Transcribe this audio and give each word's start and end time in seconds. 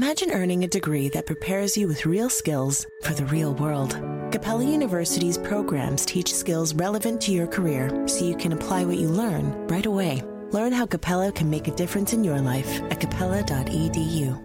Imagine 0.00 0.30
earning 0.30 0.62
a 0.62 0.68
degree 0.68 1.08
that 1.08 1.26
prepares 1.26 1.76
you 1.76 1.88
with 1.88 2.06
real 2.06 2.30
skills 2.30 2.86
for 3.02 3.14
the 3.14 3.24
real 3.26 3.52
world. 3.54 4.00
Capella 4.30 4.62
University's 4.62 5.36
programs 5.36 6.06
teach 6.06 6.32
skills 6.32 6.72
relevant 6.72 7.20
to 7.22 7.32
your 7.32 7.48
career 7.48 8.06
so 8.06 8.24
you 8.24 8.36
can 8.36 8.52
apply 8.52 8.84
what 8.84 8.98
you 8.98 9.08
learn 9.08 9.66
right 9.66 9.86
away. 9.86 10.22
Learn 10.52 10.72
how 10.72 10.86
Capella 10.86 11.32
can 11.32 11.50
make 11.50 11.66
a 11.66 11.74
difference 11.74 12.12
in 12.12 12.22
your 12.22 12.40
life 12.40 12.80
at 12.92 13.00
capella.edu. 13.00 14.40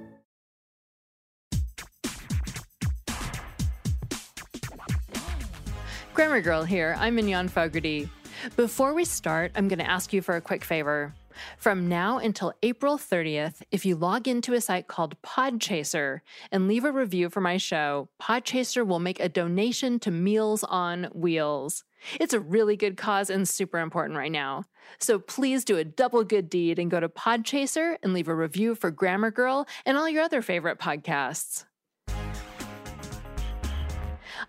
Grammar 6.16 6.42
Girl 6.42 6.64
here. 6.64 6.96
I'm 6.98 7.14
Mignon 7.14 7.48
Fogarty. 7.48 8.10
Before 8.56 8.96
we 8.96 9.06
start, 9.06 9.52
I'm 9.54 9.68
going 9.68 9.78
to 9.78 9.88
ask 9.88 10.14
you 10.14 10.24
for 10.24 10.36
a 10.36 10.42
quick 10.42 10.64
favor. 10.66 11.14
From 11.58 11.88
now 11.88 12.18
until 12.18 12.54
April 12.64 12.98
30th, 12.98 13.62
if 13.72 13.86
you 13.86 13.96
log 13.96 14.28
into 14.28 14.54
a 14.54 14.62
site 14.62 14.88
called 14.88 15.22
Podchaser 15.22 16.22
and 16.52 16.68
leave 16.68 16.86
a 16.86 16.92
review 16.92 17.30
for 17.30 17.42
my 17.42 17.58
show, 17.58 18.10
Podchaser 18.22 18.86
will 18.86 19.00
make 19.00 19.20
a 19.20 19.30
donation 19.30 20.00
to 20.00 20.12
Meals 20.12 20.64
on 20.64 21.06
Wheels. 21.14 21.84
It's 22.20 22.34
a 22.34 22.40
really 22.40 22.76
good 22.76 22.98
cause 22.98 23.30
and 23.30 23.48
super 23.48 23.80
important 23.80 24.18
right 24.18 24.32
now. 24.32 24.66
So 25.00 25.20
please 25.20 25.64
do 25.64 25.78
a 25.78 25.84
double 25.84 26.24
good 26.24 26.50
deed 26.50 26.80
and 26.80 26.92
go 26.92 27.00
to 27.00 27.10
Podchaser 27.10 27.98
and 28.04 28.14
leave 28.14 28.28
a 28.28 28.36
review 28.36 28.76
for 28.76 28.92
Grammar 28.92 29.32
Girl 29.32 29.68
and 29.86 29.98
all 29.98 30.10
your 30.10 30.24
other 30.24 30.42
favorite 30.42 30.80
podcasts. 30.80 31.66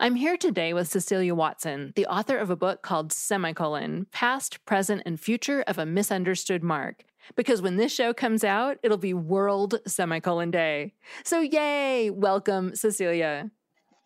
I'm 0.00 0.16
here 0.16 0.36
today 0.36 0.72
with 0.74 0.88
Cecilia 0.88 1.34
Watson, 1.36 1.92
the 1.94 2.06
author 2.06 2.36
of 2.36 2.50
a 2.50 2.56
book 2.56 2.82
called 2.82 3.12
Semicolon 3.12 4.06
Past, 4.10 4.64
Present, 4.64 5.02
and 5.06 5.20
Future 5.20 5.62
of 5.68 5.78
a 5.78 5.86
Misunderstood 5.86 6.64
Mark. 6.64 7.04
Because 7.36 7.62
when 7.62 7.76
this 7.76 7.94
show 7.94 8.12
comes 8.12 8.42
out, 8.42 8.78
it'll 8.82 8.98
be 8.98 9.14
World 9.14 9.80
Semicolon 9.86 10.50
Day. 10.50 10.94
So, 11.22 11.40
yay! 11.40 12.10
Welcome, 12.10 12.74
Cecilia. 12.74 13.50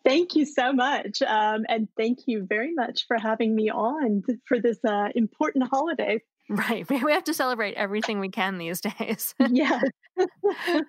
Thank 0.05 0.35
you 0.35 0.45
so 0.45 0.71
much. 0.71 1.21
Um, 1.23 1.65
and 1.67 1.87
thank 1.97 2.19
you 2.27 2.45
very 2.47 2.73
much 2.73 3.07
for 3.07 3.17
having 3.17 3.55
me 3.55 3.69
on 3.71 4.23
for 4.45 4.59
this 4.59 4.77
uh, 4.85 5.09
important 5.15 5.69
holiday. 5.69 6.21
Right. 6.49 6.85
We 7.09 7.11
have 7.13 7.23
to 7.25 7.33
celebrate 7.33 7.75
everything 7.75 8.19
we 8.19 8.29
can 8.29 8.57
these 8.57 8.81
days. 8.99 9.35
yeah. 9.39 9.79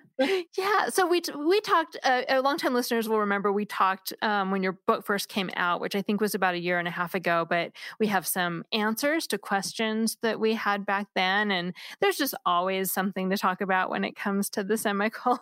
yeah. 0.57 0.89
So 0.89 1.07
we 1.07 1.21
we 1.37 1.61
talked. 1.61 1.97
Uh, 2.03 2.23
uh, 2.29 2.41
long 2.41 2.57
time 2.57 2.73
listeners 2.73 3.07
will 3.07 3.19
remember 3.19 3.51
we 3.51 3.65
talked 3.65 4.11
um, 4.21 4.51
when 4.51 4.63
your 4.63 4.77
book 4.87 5.05
first 5.05 5.29
came 5.29 5.49
out, 5.55 5.79
which 5.79 5.95
I 5.95 6.01
think 6.01 6.19
was 6.19 6.35
about 6.35 6.55
a 6.55 6.59
year 6.59 6.79
and 6.79 6.87
a 6.87 6.91
half 6.91 7.15
ago. 7.15 7.45
But 7.47 7.71
we 7.99 8.07
have 8.07 8.27
some 8.27 8.65
answers 8.73 9.27
to 9.27 9.37
questions 9.37 10.17
that 10.21 10.39
we 10.39 10.55
had 10.55 10.85
back 10.85 11.07
then, 11.15 11.51
and 11.51 11.73
there's 12.01 12.17
just 12.17 12.33
always 12.45 12.91
something 12.91 13.29
to 13.29 13.37
talk 13.37 13.61
about 13.61 13.89
when 13.89 14.03
it 14.03 14.15
comes 14.15 14.49
to 14.51 14.63
the 14.63 14.77
semicolon. 14.77 15.39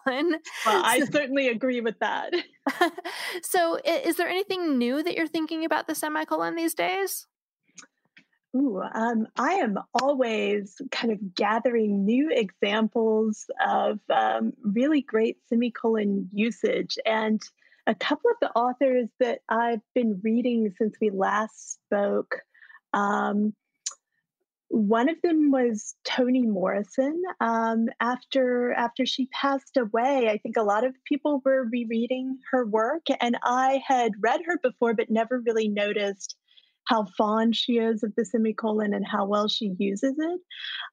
Well, 0.65 0.83
I 0.85 0.99
certainly 1.11 1.47
agree 1.47 1.81
with 1.81 1.97
that. 1.99 2.33
so, 3.41 3.79
is 3.85 4.17
there 4.17 4.27
anything 4.27 4.77
new 4.77 5.01
that 5.01 5.15
you're 5.15 5.27
thinking 5.27 5.65
about 5.65 5.87
the 5.87 5.95
semicolon 5.95 6.55
these 6.55 6.73
days? 6.73 7.25
Ooh, 8.55 8.81
um, 8.81 9.27
I 9.37 9.53
am 9.55 9.77
always 10.01 10.81
kind 10.91 11.13
of 11.13 11.35
gathering 11.35 12.03
new 12.03 12.31
examples 12.31 13.45
of 13.65 13.99
um, 14.09 14.53
really 14.63 15.01
great 15.01 15.37
semicolon 15.47 16.29
usage. 16.33 16.97
And 17.05 17.39
a 17.85 17.93
couple 17.93 18.31
of 18.31 18.37
the 18.41 18.51
authors 18.51 19.07
that 19.19 19.39
I've 19.49 19.81
been 19.93 20.19
reading 20.23 20.73
since 20.77 20.95
we 20.99 21.11
last 21.11 21.73
spoke, 21.73 22.39
um, 22.93 23.53
one 24.69 25.09
of 25.09 25.21
them 25.23 25.51
was 25.51 25.95
Toni 26.03 26.45
Morrison. 26.45 27.21
Um, 27.39 27.87
after 27.99 28.71
after 28.73 29.05
she 29.05 29.27
passed 29.27 29.77
away, 29.77 30.29
I 30.29 30.37
think 30.37 30.57
a 30.57 30.63
lot 30.63 30.83
of 30.85 30.93
people 31.05 31.41
were 31.43 31.67
rereading 31.71 32.37
her 32.51 32.65
work, 32.65 33.05
and 33.19 33.37
I 33.43 33.81
had 33.85 34.11
read 34.19 34.41
her 34.45 34.59
before, 34.61 34.93
but 34.93 35.09
never 35.09 35.39
really 35.39 35.67
noticed 35.67 36.35
how 36.89 37.05
fond 37.15 37.55
she 37.55 37.73
is 37.73 38.01
of 38.01 38.13
the 38.15 38.25
semicolon 38.25 38.95
and 38.95 39.05
how 39.05 39.23
well 39.23 39.47
she 39.47 39.75
uses 39.77 40.15
it. 40.17 40.41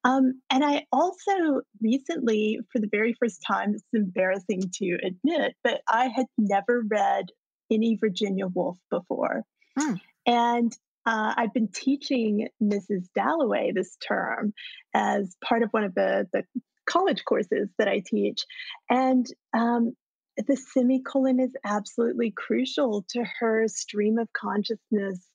Um, 0.04 0.42
and 0.50 0.62
I 0.62 0.84
also 0.92 1.62
recently, 1.80 2.60
for 2.70 2.80
the 2.80 2.88
very 2.92 3.14
first 3.14 3.42
time, 3.46 3.72
it's 3.74 3.82
embarrassing 3.94 4.70
to 4.74 4.98
admit, 5.02 5.54
but 5.64 5.80
I 5.88 6.08
had 6.08 6.26
never 6.36 6.82
read 6.86 7.26
any 7.70 7.96
Virginia 7.96 8.46
Woolf 8.46 8.76
before. 8.90 9.42
Mm. 9.78 9.98
And 10.26 10.76
uh, 11.06 11.32
I've 11.34 11.54
been 11.54 11.68
teaching 11.68 12.48
Mrs. 12.62 13.06
Dalloway 13.14 13.72
this 13.74 13.96
term 14.06 14.52
as 14.92 15.34
part 15.42 15.62
of 15.62 15.70
one 15.70 15.84
of 15.84 15.94
the, 15.94 16.26
the 16.30 16.42
college 16.84 17.24
courses 17.24 17.70
that 17.78 17.88
I 17.88 18.02
teach. 18.04 18.44
And 18.90 19.26
um, 19.56 19.96
the 20.36 20.56
semicolon 20.56 21.40
is 21.40 21.54
absolutely 21.64 22.34
crucial 22.36 23.06
to 23.10 23.24
her 23.40 23.66
stream 23.68 24.18
of 24.18 24.28
consciousness 24.34 25.26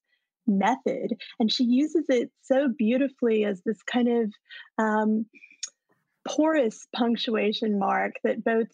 method. 0.57 1.15
And 1.39 1.51
she 1.51 1.63
uses 1.63 2.05
it 2.09 2.31
so 2.41 2.67
beautifully 2.67 3.45
as 3.45 3.61
this 3.65 3.81
kind 3.83 4.07
of 4.07 4.33
um, 4.77 5.25
porous 6.27 6.87
punctuation 6.95 7.79
mark 7.79 8.13
that 8.23 8.43
both 8.43 8.67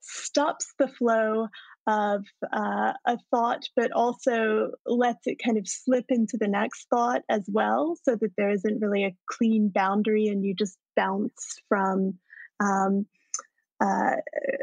stops 0.00 0.74
the 0.78 0.88
flow 0.88 1.48
of 1.86 2.24
uh, 2.52 2.92
a 3.06 3.18
thought, 3.30 3.68
but 3.76 3.92
also 3.92 4.70
lets 4.86 5.26
it 5.26 5.38
kind 5.44 5.58
of 5.58 5.68
slip 5.68 6.06
into 6.08 6.36
the 6.38 6.48
next 6.48 6.86
thought 6.88 7.22
as 7.28 7.44
well, 7.52 7.96
so 8.02 8.16
that 8.16 8.32
there 8.36 8.50
isn't 8.50 8.80
really 8.80 9.04
a 9.04 9.16
clean 9.30 9.68
boundary 9.68 10.28
and 10.28 10.44
you 10.44 10.54
just 10.54 10.78
bounce 10.96 11.60
from 11.68 12.18
um, 12.60 13.06
uh, 13.80 14.16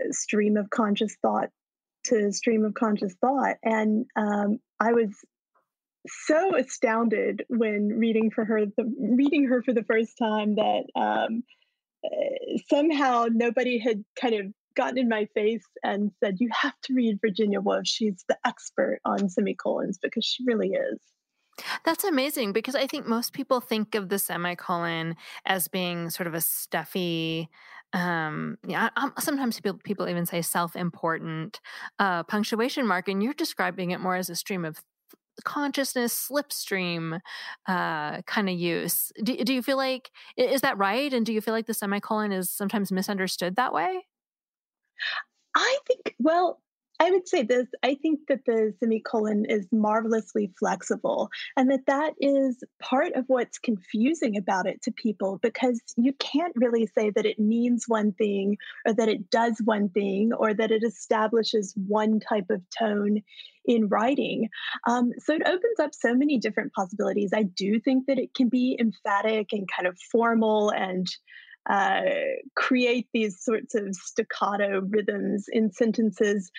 stream 0.09 0.57
of 0.57 0.69
conscious 0.69 1.15
thought 1.21 1.49
to 2.03 2.31
stream 2.31 2.65
of 2.65 2.73
conscious 2.73 3.13
thought. 3.21 3.57
And 3.63 4.05
um, 4.15 4.59
I 4.79 4.93
was 4.93 5.09
so 6.07 6.55
astounded 6.55 7.43
when 7.49 7.89
reading 7.89 8.31
for 8.31 8.45
her 8.45 8.65
the 8.65 8.93
reading 8.99 9.45
her 9.45 9.61
for 9.61 9.73
the 9.73 9.83
first 9.83 10.17
time 10.17 10.55
that 10.55 10.83
um, 10.95 11.43
uh, 12.03 12.57
somehow 12.69 13.27
nobody 13.31 13.77
had 13.77 14.03
kind 14.19 14.35
of 14.35 14.45
gotten 14.75 14.97
in 14.97 15.09
my 15.09 15.27
face 15.33 15.65
and 15.83 16.11
said 16.23 16.37
you 16.39 16.49
have 16.51 16.79
to 16.83 16.93
read 16.93 17.19
Virginia 17.21 17.59
Woolf. 17.59 17.85
She's 17.85 18.23
the 18.27 18.37
expert 18.45 18.99
on 19.05 19.29
semicolons 19.29 19.99
because 20.01 20.25
she 20.25 20.43
really 20.45 20.69
is. 20.69 20.99
That's 21.83 22.03
amazing 22.03 22.53
because 22.53 22.75
I 22.75 22.87
think 22.87 23.05
most 23.05 23.33
people 23.33 23.59
think 23.59 23.93
of 23.93 24.09
the 24.09 24.17
semicolon 24.17 25.15
as 25.45 25.67
being 25.67 26.09
sort 26.09 26.27
of 26.27 26.33
a 26.33 26.41
stuffy, 26.41 27.49
um, 27.93 28.57
yeah. 28.65 28.89
Sometimes 29.19 29.59
people 29.59 29.79
people 29.83 30.07
even 30.07 30.25
say 30.25 30.41
self-important 30.41 31.59
uh, 31.99 32.23
punctuation 32.23 32.87
mark, 32.87 33.09
and 33.09 33.21
you're 33.21 33.33
describing 33.33 33.91
it 33.91 33.99
more 33.99 34.15
as 34.15 34.29
a 34.29 34.35
stream 34.35 34.63
of 34.63 34.81
consciousness 35.43 36.29
slipstream 36.29 37.19
uh, 37.67 38.21
kind 38.23 38.49
of 38.49 38.55
use. 38.55 39.11
Do, 39.23 39.35
do 39.37 39.53
you 39.53 39.61
feel 39.61 39.77
like, 39.77 40.11
is 40.37 40.61
that 40.61 40.77
right? 40.77 41.11
And 41.13 41.25
do 41.25 41.33
you 41.33 41.41
feel 41.41 41.53
like 41.53 41.67
the 41.67 41.73
semicolon 41.73 42.31
is 42.31 42.49
sometimes 42.49 42.91
misunderstood 42.91 43.55
that 43.55 43.73
way? 43.73 44.05
I 45.55 45.77
think, 45.87 46.15
well, 46.19 46.61
I 47.01 47.09
would 47.09 47.27
say 47.27 47.41
this 47.41 47.65
I 47.81 47.95
think 47.95 48.19
that 48.27 48.45
the 48.45 48.75
semicolon 48.79 49.45
is 49.45 49.67
marvelously 49.71 50.51
flexible, 50.59 51.31
and 51.57 51.71
that 51.71 51.87
that 51.87 52.13
is 52.19 52.63
part 52.79 53.13
of 53.13 53.25
what's 53.25 53.57
confusing 53.57 54.37
about 54.37 54.67
it 54.67 54.83
to 54.83 54.91
people 54.91 55.39
because 55.41 55.81
you 55.97 56.13
can't 56.13 56.53
really 56.55 56.85
say 56.85 57.09
that 57.09 57.25
it 57.25 57.39
means 57.39 57.85
one 57.87 58.11
thing 58.11 58.57
or 58.85 58.93
that 58.93 59.09
it 59.09 59.31
does 59.31 59.59
one 59.65 59.89
thing 59.89 60.31
or 60.31 60.53
that 60.53 60.69
it 60.69 60.83
establishes 60.83 61.73
one 61.87 62.19
type 62.19 62.51
of 62.51 62.61
tone 62.77 63.23
in 63.65 63.87
writing. 63.87 64.49
Um, 64.87 65.11
so 65.17 65.33
it 65.33 65.41
opens 65.47 65.79
up 65.79 65.95
so 65.95 66.13
many 66.13 66.37
different 66.37 66.71
possibilities. 66.73 67.31
I 67.33 67.43
do 67.43 67.79
think 67.79 68.05
that 68.07 68.19
it 68.19 68.35
can 68.35 68.47
be 68.47 68.77
emphatic 68.79 69.53
and 69.53 69.67
kind 69.75 69.87
of 69.87 69.97
formal 70.11 70.69
and 70.69 71.07
uh, 71.69 72.01
create 72.55 73.07
these 73.13 73.43
sorts 73.43 73.75
of 73.75 73.95
staccato 73.95 74.81
rhythms 74.81 75.45
in 75.51 75.71
sentences 75.71 76.51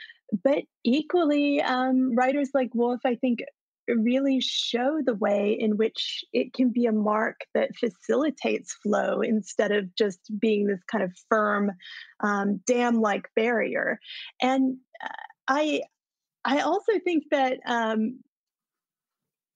but 0.44 0.64
equally, 0.84 1.60
um, 1.60 2.14
writers 2.14 2.50
like 2.54 2.74
Woolf, 2.74 3.00
I 3.04 3.16
think, 3.16 3.40
really 3.88 4.40
show 4.40 5.00
the 5.04 5.14
way 5.14 5.56
in 5.58 5.76
which 5.76 6.24
it 6.32 6.54
can 6.54 6.70
be 6.70 6.86
a 6.86 6.92
mark 6.92 7.40
that 7.54 7.74
facilitates 7.76 8.72
flow 8.82 9.20
instead 9.20 9.72
of 9.72 9.94
just 9.96 10.20
being 10.38 10.66
this 10.66 10.82
kind 10.90 11.02
of 11.04 11.12
firm 11.28 11.72
um, 12.20 12.60
dam-like 12.66 13.28
barrier. 13.34 13.98
And 14.40 14.78
uh, 15.02 15.08
I 15.48 15.82
I 16.44 16.60
also 16.60 16.92
think 17.04 17.24
that 17.30 17.58
um, 17.66 18.20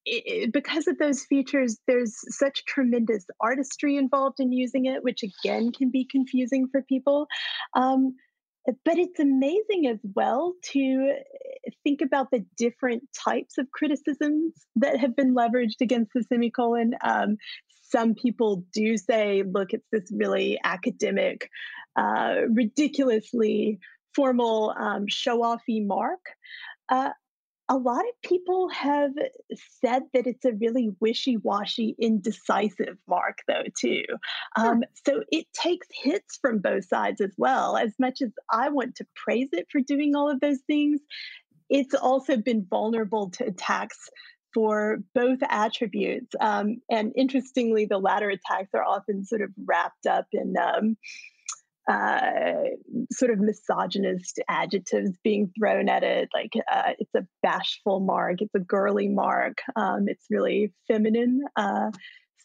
it, 0.04 0.52
because 0.52 0.86
of 0.86 0.98
those 0.98 1.24
features, 1.24 1.78
there's 1.86 2.16
such 2.36 2.64
tremendous 2.64 3.24
artistry 3.40 3.96
involved 3.96 4.40
in 4.40 4.52
using 4.52 4.86
it, 4.86 5.02
which 5.02 5.22
again 5.22 5.72
can 5.72 5.90
be 5.90 6.04
confusing 6.04 6.68
for 6.70 6.82
people. 6.82 7.26
Um, 7.74 8.14
but 8.84 8.98
it's 8.98 9.20
amazing 9.20 9.86
as 9.88 9.98
well 10.14 10.54
to 10.72 11.14
think 11.84 12.00
about 12.00 12.30
the 12.30 12.44
different 12.56 13.04
types 13.12 13.58
of 13.58 13.70
criticisms 13.70 14.52
that 14.76 14.98
have 14.98 15.14
been 15.16 15.34
leveraged 15.34 15.80
against 15.80 16.12
the 16.14 16.24
semicolon. 16.24 16.92
Um, 17.02 17.36
some 17.88 18.14
people 18.14 18.64
do 18.72 18.96
say, 18.96 19.44
look, 19.48 19.72
it's 19.72 19.86
this 19.92 20.10
really 20.12 20.58
academic, 20.64 21.48
uh, 21.96 22.34
ridiculously 22.50 23.78
formal 24.14 24.74
um, 24.76 25.06
show 25.08 25.42
offy 25.42 25.86
mark. 25.86 26.20
Uh, 26.88 27.10
a 27.68 27.76
lot 27.76 28.00
of 28.00 28.22
people 28.22 28.68
have 28.68 29.12
said 29.80 30.02
that 30.14 30.26
it's 30.26 30.44
a 30.44 30.52
really 30.52 30.90
wishy-washy 31.00 31.96
indecisive 32.00 32.96
mark 33.08 33.38
though 33.48 33.64
too. 33.78 34.04
Um, 34.56 34.84
so 35.04 35.22
it 35.32 35.46
takes 35.52 35.88
hits 35.92 36.38
from 36.40 36.60
both 36.60 36.86
sides 36.86 37.20
as 37.20 37.32
well. 37.36 37.76
As 37.76 37.92
much 37.98 38.22
as 38.22 38.30
i 38.50 38.68
want 38.68 38.94
to 38.96 39.06
praise 39.14 39.48
it 39.52 39.66
for 39.70 39.80
doing 39.80 40.14
all 40.14 40.30
of 40.30 40.40
those 40.40 40.60
things 40.66 41.00
it's 41.68 41.94
also 41.94 42.36
been 42.36 42.64
vulnerable 42.68 43.30
to 43.30 43.46
attacks 43.46 44.08
for 44.54 44.98
both 45.14 45.38
attributes 45.48 46.34
um, 46.40 46.76
and 46.90 47.12
interestingly 47.16 47.84
the 47.84 47.98
latter 47.98 48.30
attacks 48.30 48.70
are 48.74 48.84
often 48.84 49.24
sort 49.24 49.42
of 49.42 49.50
wrapped 49.64 50.06
up 50.06 50.26
in 50.32 50.54
um, 50.56 50.96
uh, 51.88 52.64
sort 53.12 53.30
of 53.30 53.38
misogynist 53.38 54.40
adjectives 54.48 55.12
being 55.22 55.50
thrown 55.58 55.88
at 55.88 56.02
it. 56.02 56.28
Like 56.34 56.52
uh, 56.70 56.92
it's 56.98 57.14
a 57.14 57.26
bashful 57.42 58.00
mark, 58.00 58.42
it's 58.42 58.54
a 58.54 58.60
girly 58.60 59.08
mark, 59.08 59.58
um, 59.76 60.06
it's 60.08 60.26
really 60.30 60.72
feminine. 60.88 61.42
Uh, 61.56 61.90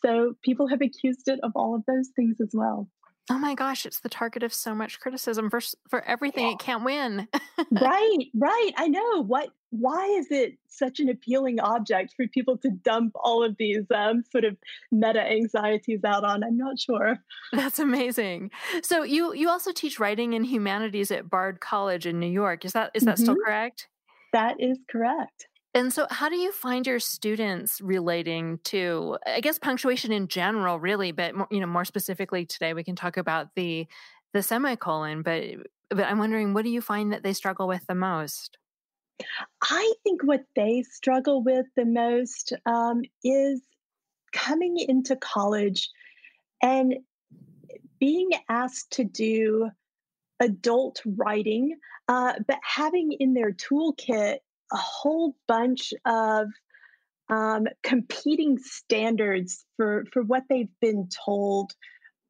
so 0.03 0.33
people 0.43 0.67
have 0.67 0.81
accused 0.81 1.27
it 1.27 1.39
of 1.43 1.51
all 1.55 1.75
of 1.75 1.83
those 1.87 2.09
things 2.15 2.37
as 2.41 2.49
well. 2.53 2.87
Oh 3.31 3.37
my 3.37 3.55
gosh, 3.55 3.85
it's 3.85 3.99
the 3.99 4.09
target 4.09 4.43
of 4.43 4.53
so 4.53 4.75
much 4.75 4.99
criticism 4.99 5.49
for 5.49 5.61
for 5.87 6.03
everything 6.03 6.47
yeah. 6.47 6.51
it 6.51 6.59
can't 6.59 6.83
win. 6.83 7.29
right, 7.71 8.17
right. 8.35 8.71
I 8.75 8.89
know. 8.89 9.23
What 9.23 9.51
why 9.69 10.05
is 10.07 10.27
it 10.31 10.57
such 10.67 10.99
an 10.99 11.07
appealing 11.07 11.61
object 11.61 12.13
for 12.17 12.27
people 12.27 12.57
to 12.57 12.69
dump 12.69 13.13
all 13.15 13.41
of 13.41 13.55
these 13.57 13.85
um, 13.95 14.25
sort 14.29 14.43
of 14.43 14.57
meta 14.91 15.21
anxieties 15.21 16.03
out 16.03 16.25
on? 16.25 16.43
I'm 16.43 16.57
not 16.57 16.77
sure. 16.77 17.19
That's 17.53 17.79
amazing. 17.79 18.51
So 18.83 19.03
you 19.03 19.33
you 19.33 19.47
also 19.47 19.71
teach 19.71 19.97
writing 19.97 20.33
and 20.33 20.45
humanities 20.45 21.09
at 21.09 21.29
Bard 21.29 21.61
College 21.61 22.05
in 22.05 22.19
New 22.19 22.27
York. 22.27 22.65
Is 22.65 22.73
that 22.73 22.91
is 22.93 23.03
that 23.03 23.15
mm-hmm. 23.15 23.23
still 23.23 23.37
correct? 23.45 23.87
That 24.33 24.57
is 24.59 24.77
correct. 24.89 25.47
And 25.73 25.93
so, 25.93 26.05
how 26.09 26.27
do 26.27 26.35
you 26.35 26.51
find 26.51 26.85
your 26.85 26.99
students 26.99 27.79
relating 27.79 28.59
to, 28.65 29.17
I 29.25 29.39
guess, 29.39 29.57
punctuation 29.57 30.11
in 30.11 30.27
general, 30.27 30.79
really, 30.79 31.11
but 31.11 31.33
you 31.49 31.61
know, 31.61 31.67
more 31.67 31.85
specifically 31.85 32.45
today, 32.45 32.73
we 32.73 32.83
can 32.83 32.95
talk 32.95 33.17
about 33.17 33.55
the 33.55 33.87
the 34.33 34.43
semicolon. 34.43 35.21
But 35.21 35.43
but 35.89 36.05
I'm 36.05 36.19
wondering, 36.19 36.53
what 36.53 36.65
do 36.65 36.71
you 36.71 36.81
find 36.81 37.13
that 37.13 37.23
they 37.23 37.33
struggle 37.33 37.67
with 37.67 37.85
the 37.87 37.95
most? 37.95 38.57
I 39.61 39.93
think 40.03 40.23
what 40.23 40.43
they 40.55 40.83
struggle 40.83 41.43
with 41.43 41.67
the 41.75 41.85
most 41.85 42.53
um, 42.65 43.03
is 43.23 43.61
coming 44.33 44.77
into 44.77 45.15
college 45.15 45.89
and 46.61 46.95
being 47.99 48.31
asked 48.49 48.91
to 48.93 49.03
do 49.03 49.69
adult 50.39 51.01
writing, 51.05 51.75
uh, 52.07 52.33
but 52.47 52.57
having 52.63 53.11
in 53.19 53.33
their 53.33 53.51
toolkit 53.51 54.39
a 54.71 54.77
whole 54.77 55.35
bunch 55.47 55.93
of 56.05 56.47
um, 57.29 57.67
competing 57.83 58.57
standards 58.57 59.65
for 59.77 60.05
for 60.11 60.21
what 60.21 60.43
they've 60.49 60.73
been 60.81 61.09
told 61.25 61.71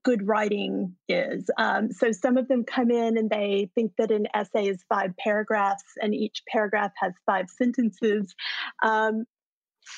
good 0.04 0.28
writing 0.28 0.96
is. 1.08 1.50
Um, 1.58 1.92
so 1.92 2.12
some 2.12 2.38
of 2.38 2.48
them 2.48 2.64
come 2.64 2.90
in 2.90 3.18
and 3.18 3.30
they 3.30 3.70
think 3.76 3.94
that 3.98 4.12
an 4.12 4.28
essay 4.34 4.68
is 4.68 4.84
five 4.90 5.12
paragraphs 5.18 5.84
and 6.02 6.14
each 6.14 6.42
paragraph 6.48 6.92
has 6.98 7.14
five 7.26 7.50
sentences. 7.50 8.34
Um, 8.84 9.26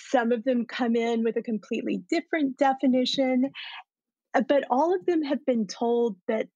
some 0.09 0.31
of 0.31 0.43
them 0.43 0.65
come 0.65 0.95
in 0.95 1.23
with 1.23 1.37
a 1.37 1.41
completely 1.41 2.03
different 2.09 2.57
definition, 2.57 3.51
uh, 4.33 4.41
but 4.47 4.65
all 4.69 4.93
of 4.93 5.05
them 5.05 5.21
have 5.23 5.45
been 5.45 5.67
told 5.67 6.17
that 6.27 6.47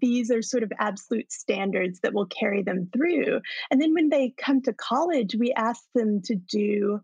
these 0.00 0.30
are 0.30 0.42
sort 0.42 0.62
of 0.62 0.72
absolute 0.78 1.32
standards 1.32 2.00
that 2.00 2.14
will 2.14 2.26
carry 2.26 2.62
them 2.62 2.88
through. 2.92 3.40
And 3.70 3.80
then 3.80 3.94
when 3.94 4.08
they 4.08 4.34
come 4.36 4.62
to 4.62 4.72
college, 4.72 5.34
we 5.38 5.52
ask 5.52 5.82
them 5.94 6.22
to 6.22 6.34
do 6.34 7.00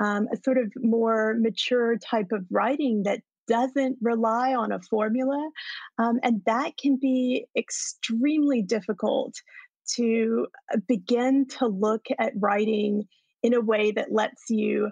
um, 0.00 0.28
a 0.32 0.36
sort 0.36 0.58
of 0.58 0.72
more 0.76 1.34
mature 1.38 1.96
type 1.98 2.32
of 2.32 2.44
writing 2.50 3.02
that 3.04 3.20
doesn't 3.48 3.96
rely 4.00 4.54
on 4.54 4.72
a 4.72 4.80
formula. 4.80 5.50
Um, 5.98 6.20
and 6.22 6.42
that 6.46 6.76
can 6.76 6.96
be 6.96 7.46
extremely 7.56 8.62
difficult 8.62 9.34
to 9.96 10.46
uh, 10.72 10.78
begin 10.86 11.46
to 11.58 11.66
look 11.66 12.06
at 12.18 12.32
writing 12.36 13.08
in 13.42 13.54
a 13.54 13.60
way 13.60 13.90
that 13.92 14.12
lets 14.12 14.50
you 14.50 14.90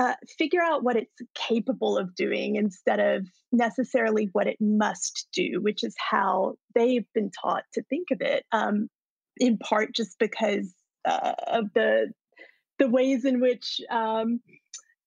uh, 0.00 0.14
figure 0.38 0.62
out 0.62 0.82
what 0.82 0.96
it's 0.96 1.12
capable 1.34 1.98
of 1.98 2.14
doing 2.14 2.56
instead 2.56 2.98
of 2.98 3.26
necessarily 3.52 4.30
what 4.32 4.46
it 4.46 4.56
must 4.58 5.28
do, 5.34 5.60
which 5.60 5.84
is 5.84 5.94
how 5.98 6.54
they've 6.74 7.04
been 7.12 7.30
taught 7.30 7.64
to 7.74 7.82
think 7.82 8.08
of 8.10 8.22
it. 8.22 8.44
Um, 8.50 8.88
in 9.36 9.58
part, 9.58 9.94
just 9.94 10.18
because 10.18 10.72
uh, 11.04 11.34
of 11.46 11.66
the 11.74 12.12
the 12.78 12.88
ways 12.88 13.26
in 13.26 13.40
which 13.40 13.78
um, 13.90 14.40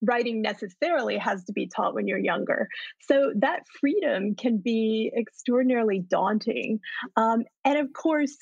writing 0.03 0.43
necessarily 0.43 1.17
has 1.17 1.43
to 1.45 1.53
be 1.53 1.67
taught 1.67 1.95
when 1.95 2.07
you're 2.07 2.19
younger. 2.19 2.67
So 3.01 3.33
that 3.37 3.63
freedom 3.79 4.35
can 4.35 4.57
be 4.57 5.11
extraordinarily 5.17 5.99
daunting. 6.07 6.79
Um, 7.17 7.45
and 7.65 7.79
of 7.79 7.93
course, 7.93 8.37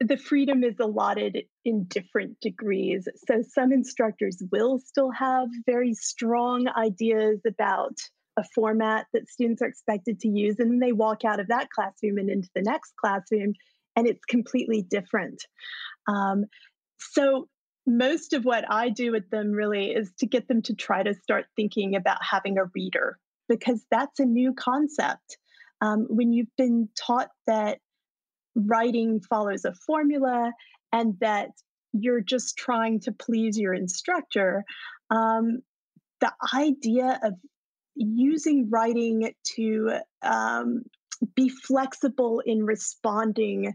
the 0.00 0.16
freedom 0.16 0.62
is 0.62 0.76
allotted 0.80 1.38
in 1.64 1.84
different 1.84 2.38
degrees. 2.40 3.08
So 3.26 3.42
some 3.42 3.72
instructors 3.72 4.42
will 4.52 4.78
still 4.78 5.10
have 5.10 5.48
very 5.66 5.94
strong 5.94 6.68
ideas 6.68 7.40
about 7.46 7.96
a 8.38 8.44
format 8.54 9.06
that 9.12 9.28
students 9.28 9.60
are 9.60 9.66
expected 9.66 10.20
to 10.20 10.28
use, 10.28 10.56
and 10.58 10.80
they 10.80 10.92
walk 10.92 11.24
out 11.24 11.40
of 11.40 11.48
that 11.48 11.70
classroom 11.70 12.18
and 12.18 12.30
into 12.30 12.48
the 12.54 12.62
next 12.62 12.94
classroom, 12.96 13.54
and 13.96 14.06
it's 14.06 14.24
completely 14.26 14.82
different. 14.82 15.42
Um, 16.06 16.44
so 16.98 17.48
most 17.86 18.34
of 18.34 18.44
what 18.44 18.64
I 18.70 18.90
do 18.90 19.10
with 19.10 19.28
them 19.30 19.50
really 19.50 19.90
is 19.90 20.12
to 20.20 20.26
get 20.26 20.46
them 20.46 20.62
to 20.62 20.74
try 20.74 21.02
to 21.02 21.14
start 21.14 21.46
thinking 21.56 21.96
about 21.96 22.18
having 22.22 22.58
a 22.58 22.66
reader 22.74 23.18
because 23.48 23.84
that's 23.90 24.20
a 24.20 24.24
new 24.24 24.52
concept. 24.52 25.38
Um, 25.80 26.06
when 26.08 26.32
you've 26.32 26.54
been 26.56 26.88
taught 26.96 27.28
that 27.46 27.78
writing 28.66 29.20
follows 29.20 29.64
a 29.64 29.74
formula 29.86 30.52
and 30.92 31.14
that 31.20 31.50
you're 31.92 32.20
just 32.20 32.56
trying 32.56 33.00
to 33.00 33.12
please 33.12 33.58
your 33.58 33.74
instructor, 33.74 34.64
um, 35.10 35.60
the 36.20 36.32
idea 36.54 37.18
of 37.22 37.34
using 37.94 38.68
writing 38.70 39.32
to 39.56 39.92
um, 40.22 40.82
be 41.34 41.48
flexible 41.48 42.42
in 42.44 42.64
responding 42.64 43.74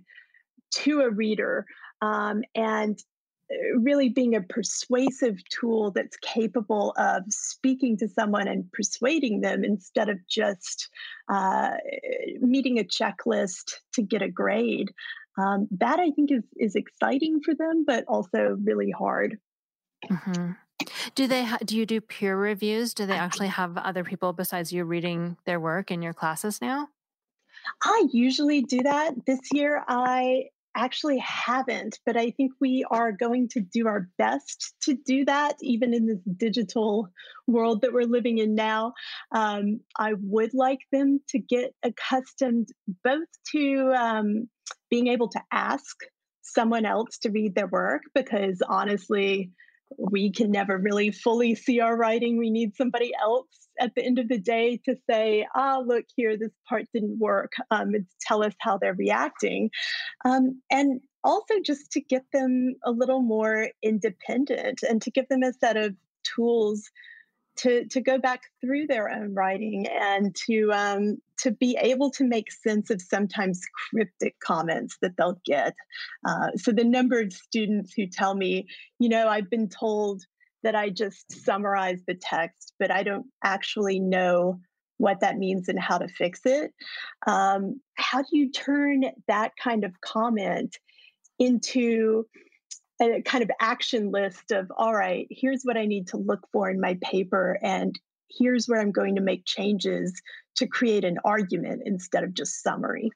to 0.71 1.01
a 1.01 1.09
reader 1.09 1.65
um, 2.01 2.41
and 2.55 2.99
really 3.75 4.09
being 4.09 4.35
a 4.35 4.41
persuasive 4.41 5.37
tool 5.49 5.91
that's 5.91 6.17
capable 6.17 6.93
of 6.97 7.23
speaking 7.29 7.97
to 7.97 8.07
someone 8.07 8.47
and 8.47 8.71
persuading 8.71 9.41
them 9.41 9.63
instead 9.63 10.09
of 10.09 10.17
just 10.27 10.89
uh, 11.29 11.71
meeting 12.39 12.79
a 12.79 12.83
checklist 12.83 13.75
to 13.93 14.01
get 14.01 14.21
a 14.21 14.29
grade. 14.29 14.91
Um, 15.37 15.67
that 15.71 15.99
I 15.99 16.11
think 16.11 16.31
is 16.31 16.43
is 16.55 16.75
exciting 16.75 17.41
for 17.41 17.55
them, 17.55 17.85
but 17.85 18.05
also 18.07 18.57
really 18.63 18.91
hard. 18.91 19.39
Mm-hmm. 20.09 20.51
Do 21.15 21.27
they? 21.27 21.45
Ha- 21.45 21.59
do 21.65 21.77
you 21.77 21.85
do 21.85 22.01
peer 22.01 22.37
reviews? 22.37 22.93
Do 22.93 23.05
they 23.05 23.15
actually 23.15 23.47
have 23.47 23.77
other 23.77 24.03
people 24.03 24.33
besides 24.33 24.71
you 24.71 24.83
reading 24.83 25.37
their 25.45 25.59
work 25.59 25.89
in 25.91 26.01
your 26.01 26.13
classes 26.13 26.61
now? 26.61 26.89
I 27.81 28.07
usually 28.11 28.61
do 28.61 28.83
that. 28.83 29.25
This 29.25 29.39
year, 29.51 29.83
I 29.87 30.49
actually 30.75 31.19
haven't, 31.19 31.99
but 32.05 32.17
I 32.17 32.31
think 32.31 32.51
we 32.59 32.85
are 32.89 33.11
going 33.11 33.49
to 33.49 33.59
do 33.59 33.87
our 33.87 34.09
best 34.17 34.73
to 34.83 34.95
do 35.05 35.25
that, 35.25 35.55
even 35.61 35.93
in 35.93 36.07
this 36.07 36.21
digital 36.37 37.09
world 37.47 37.81
that 37.81 37.93
we're 37.93 38.03
living 38.03 38.39
in 38.39 38.55
now. 38.55 38.93
Um, 39.31 39.81
I 39.97 40.13
would 40.19 40.53
like 40.53 40.79
them 40.91 41.19
to 41.29 41.39
get 41.39 41.73
accustomed 41.83 42.69
both 43.03 43.27
to 43.51 43.93
um, 43.95 44.49
being 44.89 45.07
able 45.07 45.29
to 45.29 45.41
ask 45.51 45.95
someone 46.41 46.85
else 46.85 47.17
to 47.19 47.29
read 47.29 47.55
their 47.55 47.67
work, 47.67 48.01
because 48.13 48.61
honestly, 48.67 49.51
we 49.97 50.31
can 50.31 50.51
never 50.51 50.77
really 50.77 51.11
fully 51.11 51.55
see 51.55 51.79
our 51.79 51.95
writing. 51.95 52.37
We 52.37 52.49
need 52.49 52.75
somebody 52.75 53.11
else 53.21 53.47
at 53.79 53.95
the 53.95 54.03
end 54.03 54.19
of 54.19 54.27
the 54.27 54.37
day 54.37 54.79
to 54.85 54.95
say, 55.09 55.47
ah, 55.55 55.81
look 55.85 56.05
here, 56.15 56.37
this 56.37 56.51
part 56.67 56.85
didn't 56.93 57.19
work, 57.19 57.53
um, 57.71 57.93
tell 58.21 58.43
us 58.43 58.53
how 58.59 58.77
they're 58.77 58.93
reacting. 58.93 59.71
Um, 60.25 60.61
and 60.71 61.01
also 61.23 61.55
just 61.63 61.91
to 61.91 62.01
get 62.01 62.25
them 62.33 62.75
a 62.85 62.91
little 62.91 63.21
more 63.21 63.69
independent 63.81 64.83
and 64.87 65.01
to 65.01 65.11
give 65.11 65.27
them 65.29 65.43
a 65.43 65.53
set 65.53 65.77
of 65.77 65.95
tools 66.23 66.89
to 67.57 67.85
to 67.85 68.01
go 68.01 68.17
back 68.17 68.41
through 68.61 68.87
their 68.87 69.09
own 69.09 69.33
writing 69.33 69.87
and 69.87 70.35
to 70.47 70.71
um, 70.71 71.17
to 71.39 71.51
be 71.51 71.77
able 71.79 72.09
to 72.11 72.23
make 72.23 72.51
sense 72.51 72.89
of 72.89 73.01
sometimes 73.01 73.61
cryptic 73.89 74.35
comments 74.39 74.97
that 75.01 75.11
they'll 75.17 75.39
get. 75.45 75.73
Uh, 76.25 76.51
so 76.55 76.71
the 76.71 76.83
number 76.83 77.19
of 77.19 77.33
students 77.33 77.93
who 77.93 78.07
tell 78.07 78.35
me, 78.35 78.67
you 78.99 79.09
know, 79.09 79.27
I've 79.27 79.49
been 79.49 79.69
told 79.69 80.23
that 80.63 80.75
I 80.75 80.89
just 80.89 81.31
summarize 81.43 81.99
the 82.07 82.15
text, 82.15 82.73
but 82.79 82.89
I 82.91 83.03
don't 83.03 83.25
actually 83.43 83.99
know 83.99 84.59
what 84.97 85.19
that 85.19 85.37
means 85.37 85.67
and 85.67 85.79
how 85.79 85.97
to 85.97 86.07
fix 86.07 86.41
it. 86.45 86.71
Um, 87.27 87.81
how 87.95 88.21
do 88.21 88.29
you 88.31 88.51
turn 88.51 89.03
that 89.27 89.51
kind 89.61 89.83
of 89.83 89.99
comment 90.01 90.77
into 91.39 92.25
a 93.01 93.21
kind 93.21 93.43
of 93.43 93.51
action 93.59 94.11
list 94.11 94.51
of 94.51 94.71
all 94.77 94.93
right 94.93 95.27
here's 95.29 95.63
what 95.63 95.77
i 95.77 95.85
need 95.85 96.07
to 96.07 96.17
look 96.17 96.47
for 96.51 96.69
in 96.69 96.79
my 96.79 96.97
paper 97.01 97.57
and 97.61 97.99
here's 98.29 98.67
where 98.67 98.79
i'm 98.79 98.91
going 98.91 99.15
to 99.15 99.21
make 99.21 99.45
changes 99.45 100.21
to 100.55 100.67
create 100.67 101.03
an 101.03 101.17
argument 101.25 101.81
instead 101.85 102.23
of 102.23 102.33
just 102.33 102.61
summary 102.61 103.09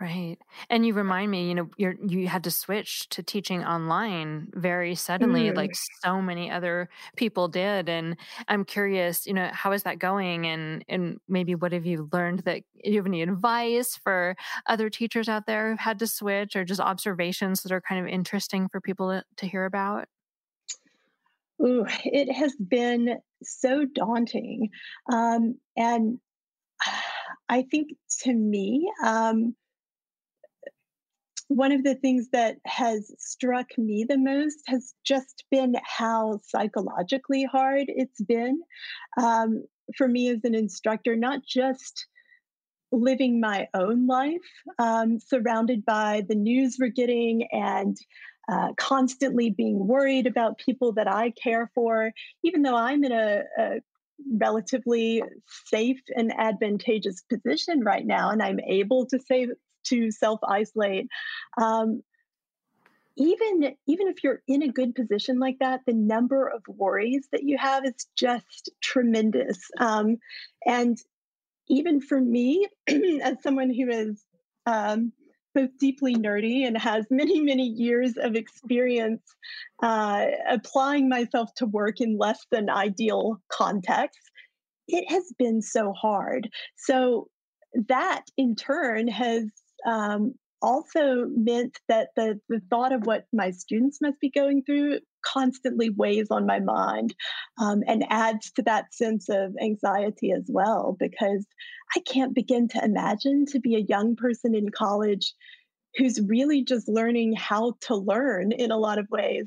Right. 0.00 0.36
And 0.70 0.86
you 0.86 0.94
remind 0.94 1.30
me, 1.32 1.48
you 1.48 1.56
know, 1.56 1.70
you 1.76 1.98
you 2.06 2.28
had 2.28 2.44
to 2.44 2.52
switch 2.52 3.08
to 3.08 3.22
teaching 3.22 3.64
online 3.64 4.48
very 4.54 4.94
suddenly, 4.94 5.50
mm. 5.50 5.56
like 5.56 5.72
so 6.04 6.22
many 6.22 6.52
other 6.52 6.88
people 7.16 7.48
did. 7.48 7.88
And 7.88 8.16
I'm 8.46 8.64
curious, 8.64 9.26
you 9.26 9.34
know, 9.34 9.50
how 9.52 9.72
is 9.72 9.82
that 9.82 9.98
going? 9.98 10.46
And 10.46 10.84
and 10.88 11.18
maybe 11.28 11.56
what 11.56 11.72
have 11.72 11.84
you 11.84 12.08
learned 12.12 12.40
that 12.40 12.62
you 12.84 12.94
have 12.94 13.06
any 13.06 13.22
advice 13.22 13.96
for 13.96 14.36
other 14.66 14.88
teachers 14.88 15.28
out 15.28 15.46
there 15.46 15.70
who've 15.70 15.80
had 15.80 15.98
to 15.98 16.06
switch 16.06 16.54
or 16.54 16.64
just 16.64 16.80
observations 16.80 17.62
that 17.62 17.72
are 17.72 17.80
kind 17.80 18.00
of 18.00 18.06
interesting 18.06 18.68
for 18.68 18.80
people 18.80 19.08
to, 19.08 19.24
to 19.38 19.46
hear 19.48 19.64
about? 19.64 20.06
Ooh, 21.60 21.86
it 22.04 22.32
has 22.32 22.54
been 22.54 23.18
so 23.42 23.84
daunting. 23.84 24.70
Um, 25.12 25.56
and 25.76 26.20
I 27.48 27.62
think 27.62 27.92
to 28.20 28.32
me, 28.32 28.92
um, 29.02 29.56
one 31.48 31.72
of 31.72 31.82
the 31.82 31.94
things 31.94 32.28
that 32.32 32.58
has 32.66 33.10
struck 33.18 33.66
me 33.78 34.04
the 34.08 34.18
most 34.18 34.62
has 34.66 34.94
just 35.04 35.44
been 35.50 35.74
how 35.82 36.40
psychologically 36.44 37.44
hard 37.44 37.86
it's 37.88 38.20
been 38.22 38.60
um, 39.20 39.64
for 39.96 40.06
me 40.06 40.28
as 40.28 40.44
an 40.44 40.54
instructor, 40.54 41.16
not 41.16 41.40
just 41.46 42.06
living 42.92 43.40
my 43.40 43.68
own 43.74 44.06
life 44.06 44.40
um, 44.78 45.18
surrounded 45.18 45.84
by 45.84 46.22
the 46.28 46.34
news 46.34 46.76
we're 46.78 46.88
getting 46.88 47.46
and 47.52 47.96
uh, 48.50 48.72
constantly 48.76 49.50
being 49.50 49.86
worried 49.86 50.26
about 50.26 50.58
people 50.58 50.92
that 50.92 51.06
I 51.06 51.30
care 51.30 51.70
for, 51.74 52.12
even 52.42 52.62
though 52.62 52.76
I'm 52.76 53.04
in 53.04 53.12
a, 53.12 53.42
a 53.58 53.80
relatively 54.32 55.22
safe 55.66 56.00
and 56.16 56.32
advantageous 56.36 57.22
position 57.22 57.80
right 57.80 58.06
now 58.06 58.30
and 58.30 58.42
I'm 58.42 58.60
able 58.60 59.06
to 59.06 59.18
say 59.18 59.48
to 59.88 60.10
self 60.10 60.40
isolate. 60.46 61.08
Um, 61.60 62.02
even 63.18 63.74
even 63.86 64.06
if 64.06 64.22
you're 64.22 64.42
in 64.46 64.62
a 64.62 64.72
good 64.72 64.94
position 64.94 65.38
like 65.38 65.58
that, 65.58 65.80
the 65.86 65.92
number 65.92 66.46
of 66.48 66.62
worries 66.68 67.28
that 67.32 67.42
you 67.42 67.58
have 67.58 67.84
is 67.84 68.06
just 68.16 68.70
tremendous. 68.80 69.58
Um, 69.78 70.18
and 70.64 70.96
even 71.68 72.00
for 72.00 72.20
me, 72.20 72.66
as 73.22 73.42
someone 73.42 73.74
who 73.74 73.88
is 73.88 74.24
um, 74.66 75.12
both 75.54 75.70
deeply 75.80 76.14
nerdy 76.14 76.64
and 76.64 76.78
has 76.78 77.06
many 77.10 77.40
many 77.40 77.66
years 77.66 78.16
of 78.16 78.36
experience 78.36 79.22
uh, 79.82 80.26
applying 80.48 81.08
myself 81.08 81.52
to 81.56 81.66
work 81.66 82.00
in 82.00 82.18
less 82.18 82.46
than 82.52 82.70
ideal 82.70 83.40
contexts, 83.48 84.30
it 84.86 85.10
has 85.10 85.24
been 85.38 85.60
so 85.60 85.92
hard. 85.92 86.48
So 86.76 87.28
that 87.88 88.24
in 88.36 88.54
turn 88.54 89.08
has 89.08 89.44
um, 89.86 90.34
also 90.60 91.26
meant 91.26 91.78
that 91.88 92.08
the, 92.16 92.40
the 92.48 92.60
thought 92.70 92.92
of 92.92 93.06
what 93.06 93.26
my 93.32 93.50
students 93.50 94.00
must 94.00 94.18
be 94.20 94.30
going 94.30 94.62
through 94.64 94.98
constantly 95.24 95.90
weighs 95.90 96.30
on 96.30 96.46
my 96.46 96.58
mind 96.60 97.14
um, 97.60 97.82
and 97.86 98.04
adds 98.10 98.50
to 98.52 98.62
that 98.62 98.92
sense 98.92 99.28
of 99.28 99.54
anxiety 99.62 100.32
as 100.32 100.44
well 100.48 100.96
because 100.98 101.46
I 101.96 102.00
can't 102.00 102.34
begin 102.34 102.68
to 102.68 102.84
imagine 102.84 103.46
to 103.46 103.60
be 103.60 103.76
a 103.76 103.86
young 103.88 104.16
person 104.16 104.54
in 104.54 104.70
college 104.70 105.34
who's 105.96 106.20
really 106.20 106.64
just 106.64 106.88
learning 106.88 107.34
how 107.34 107.74
to 107.82 107.96
learn 107.96 108.52
in 108.52 108.70
a 108.70 108.76
lot 108.76 108.98
of 108.98 109.08
ways, 109.10 109.46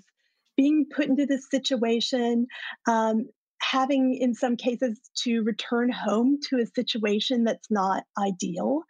being 0.57 0.85
put 0.93 1.05
into 1.05 1.25
this 1.25 1.47
situation, 1.49 2.47
um, 2.87 3.25
having 3.61 4.15
in 4.15 4.33
some 4.33 4.57
cases 4.57 4.99
to 5.15 5.43
return 5.43 5.91
home 5.91 6.39
to 6.49 6.57
a 6.57 6.65
situation 6.65 7.43
that's 7.43 7.69
not 7.69 8.03
ideal. 8.17 8.81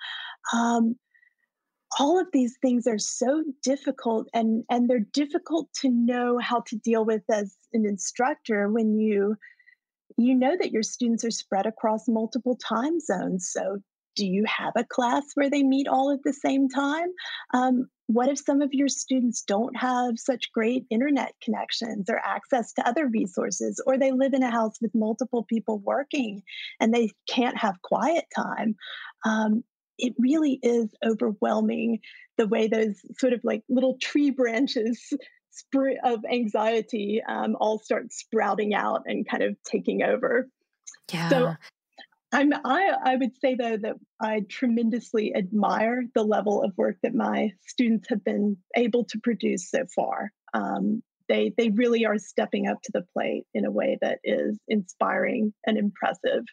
Um, 0.54 0.96
all 2.00 2.20
of 2.20 2.28
these 2.32 2.58
things 2.62 2.88
are 2.88 2.98
so 2.98 3.44
difficult 3.64 4.28
and 4.34 4.64
and 4.70 4.90
they're 4.90 5.06
difficult 5.14 5.68
to 5.74 5.90
know 5.90 6.38
how 6.40 6.62
to 6.68 6.78
deal 6.78 7.06
with 7.06 7.24
as 7.30 7.56
an 7.74 7.86
instructor 7.86 8.70
when 8.70 8.98
you 8.98 9.36
you 10.18 10.36
know 10.36 10.56
that 10.60 10.72
your 10.72 10.84
students 10.84 11.24
are 11.26 11.32
spread 11.32 11.66
across 11.66 12.08
multiple 12.08 12.58
time 12.58 13.00
zones. 13.00 13.50
So 13.52 13.80
do 14.16 14.26
you 14.26 14.44
have 14.46 14.74
a 14.76 14.84
class 14.84 15.24
where 15.36 15.50
they 15.50 15.64
meet 15.64 15.88
all 15.88 16.12
at 16.12 16.20
the 16.24 16.34
same 16.34 16.68
time? 16.68 17.08
Um, 17.54 17.88
what 18.08 18.28
if 18.28 18.40
some 18.40 18.62
of 18.62 18.74
your 18.74 18.90
students 18.90 19.42
don't 19.42 19.76
have 19.78 20.20
such 20.20 20.52
great 20.52 20.86
internet 20.90 21.34
connections 21.42 22.10
or 22.10 22.20
access 22.26 22.74
to 22.74 22.88
other 22.88 23.08
resources 23.08 23.82
or 23.88 23.98
they 23.98 24.12
live 24.12 24.34
in 24.34 24.44
a 24.44 24.52
house 24.52 24.76
with 24.82 24.92
multiple 24.94 25.46
people 25.46 25.80
working 25.80 26.42
and 26.82 26.94
they 26.94 27.10
can't 27.30 27.58
have 27.58 27.82
quiet 27.84 28.26
time? 28.36 28.76
Um, 29.26 29.64
it 30.02 30.14
really 30.18 30.60
is 30.62 30.90
overwhelming 31.06 32.00
the 32.38 32.48
way 32.48 32.68
those 32.68 33.00
sort 33.18 33.34
of 33.34 33.42
like 33.44 33.64
little 33.70 33.98
tree 34.02 34.32
branches 34.32 35.14
of 36.04 36.20
anxiety 36.32 37.22
um, 37.28 37.56
all 37.60 37.80
start 37.80 38.12
sprouting 38.12 38.74
out 38.74 39.04
and 39.06 39.28
kind 39.28 39.44
of 39.44 39.56
taking 39.64 40.02
over. 40.02 40.48
Yeah. 41.14 41.30
So 41.30 41.56
I'm 42.32 42.54
I 42.54 42.92
I 43.04 43.16
would 43.18 43.38
say 43.40 43.56
though 43.56 43.78
that 43.78 43.96
I 44.22 44.42
tremendously 44.50 45.36
admire 45.36 46.04
the 46.16 46.24
level 46.24 46.64
of 46.64 46.74
work 46.78 46.96
that 47.04 47.14
my 47.14 47.52
students 47.68 48.08
have 48.10 48.24
been 48.24 48.58
able 48.76 49.06
to 49.06 49.20
produce 49.22 49.70
so 49.70 49.86
far. 49.94 50.32
Um, 50.54 51.04
they 51.28 51.54
they 51.58 51.70
really 51.70 52.06
are 52.06 52.18
stepping 52.18 52.68
up 52.68 52.82
to 52.84 52.92
the 52.94 53.06
plate 53.14 53.44
in 53.54 53.66
a 53.66 53.72
way 53.72 53.98
that 54.02 54.20
is 54.24 54.58
inspiring 54.68 55.54
and 55.66 55.78
impressive. 55.78 56.44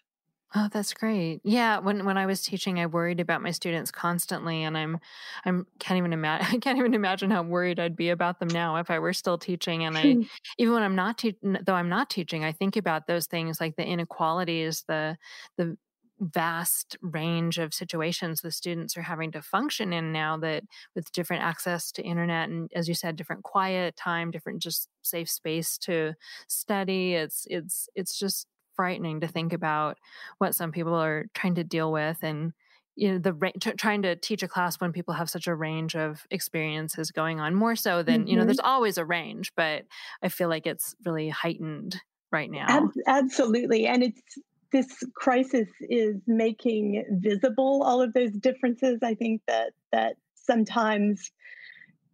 Oh, 0.55 0.69
that's 0.73 0.95
great. 0.95 1.41
Yeah, 1.45 1.79
when 1.79 2.07
when 2.07 2.17
I 2.17 2.25
was 2.25 2.43
teaching, 2.43 2.81
I 2.81 2.87
worried 2.87 3.21
about 3.21 3.43
my 3.43 3.51
students 3.51 3.91
constantly, 3.91 4.63
and 4.63 4.79
I'm 4.79 4.99
I'm 5.45 5.67
can't 5.79 5.99
even 5.99 6.15
imagine 6.15 6.47
I 6.57 6.59
can't 6.59 6.79
even 6.79 6.95
imagine 6.95 7.31
how 7.31 7.43
worried 7.43 7.79
I'd 7.79 7.97
be 7.97 8.09
about 8.09 8.41
them 8.41 8.51
now 8.51 8.77
if 8.77 8.91
I 8.91 8.99
were 8.99 9.13
still 9.13 9.37
teaching. 9.37 9.85
And 9.85 9.99
I 9.99 10.19
even 10.57 10.73
when 10.73 10.83
I'm 10.83 10.95
not 10.97 11.19
teaching, 11.19 11.59
though 11.63 11.75
I'm 11.75 11.91
not 11.91 12.09
teaching, 12.09 12.45
I 12.45 12.53
think 12.53 12.77
about 12.77 13.07
those 13.07 13.27
things 13.27 13.61
like 13.61 13.77
the 13.77 13.85
inequalities, 13.87 14.85
the 14.89 15.19
the 15.57 15.77
vast 16.21 16.97
range 17.01 17.59
of 17.59 17.73
situations 17.73 18.41
the 18.41 18.51
students 18.51 18.97
are 18.97 19.03
having 19.03 19.31
to 19.31 19.41
function 19.41 19.93
in 19.93 20.11
now 20.11 20.37
that 20.37 20.65
with 20.97 21.13
different 21.13 21.45
access 21.45 21.93
to 21.93 22.03
internet 22.03 22.49
and 22.49 22.69
as 22.75 22.89
you 22.89 22.95
said 22.95 23.15
different 23.15 23.45
quiet 23.45 23.95
time 23.95 24.33
different 24.33 24.61
just 24.61 24.89
safe 25.03 25.31
space 25.31 25.79
to 25.79 26.15
study 26.49 27.15
it's 27.15 27.47
it's 27.49 27.89
it's 27.95 28.19
just 28.19 28.49
frightening 28.79 29.19
to 29.21 29.27
think 29.27 29.53
about 29.53 29.99
what 30.39 30.55
some 30.55 30.71
people 30.71 30.95
are 30.95 31.27
trying 31.35 31.57
to 31.57 31.65
deal 31.65 31.91
with 31.91 32.17
and 32.23 32.53
you 32.95 33.11
know 33.11 33.19
the 33.19 33.53
t- 33.59 33.73
trying 33.73 34.03
to 34.03 34.15
teach 34.15 34.45
a 34.45 34.49
class 34.49 34.81
when 34.81 34.93
people 34.93 35.15
have 35.15 35.29
such 35.29 35.49
a 35.49 35.55
range 35.55 35.97
of 35.97 36.25
experiences 36.31 37.11
going 37.11 37.41
on 37.41 37.57
more 37.57 37.75
so 37.75 38.05
than 38.05 38.21
mm-hmm. 38.21 38.29
you 38.29 38.37
know 38.37 38.45
there's 38.45 38.59
mm-hmm. 38.59 38.69
always 38.69 38.97
a 38.97 39.05
range 39.05 39.53
but 39.57 39.83
i 40.23 40.29
feel 40.29 40.49
like 40.49 40.65
it's 40.65 40.95
really 41.05 41.29
heightened 41.29 42.01
right 42.31 42.53
now 42.53 42.67
Ab- 42.69 43.03
absolutely 43.09 43.89
and 43.89 44.05
it's 44.05 44.23
this 44.71 45.03
crisis 45.13 45.69
is 45.81 46.15
making 46.29 47.05
visible 47.11 47.83
all 47.83 48.01
of 48.01 48.13
those 48.13 48.31
differences 48.31 49.01
i 49.03 49.15
think 49.15 49.43
that 49.49 49.73
that 49.91 50.15
sometimes 50.37 51.33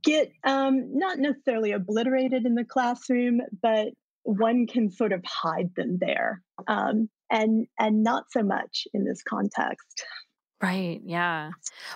get 0.02 0.32
um, 0.44 0.98
not 0.98 1.18
necessarily 1.18 1.72
obliterated 1.72 2.46
in 2.46 2.54
the 2.54 2.64
classroom 2.64 3.40
but 3.60 3.88
one 4.24 4.66
can 4.66 4.90
sort 4.90 5.12
of 5.12 5.22
hide 5.24 5.70
them 5.76 5.98
there 6.00 6.42
um, 6.66 7.08
and 7.30 7.66
and 7.78 8.02
not 8.02 8.24
so 8.30 8.42
much 8.42 8.86
in 8.92 9.04
this 9.04 9.22
context 9.22 10.04
Right. 10.62 11.00
Yeah. 11.04 11.50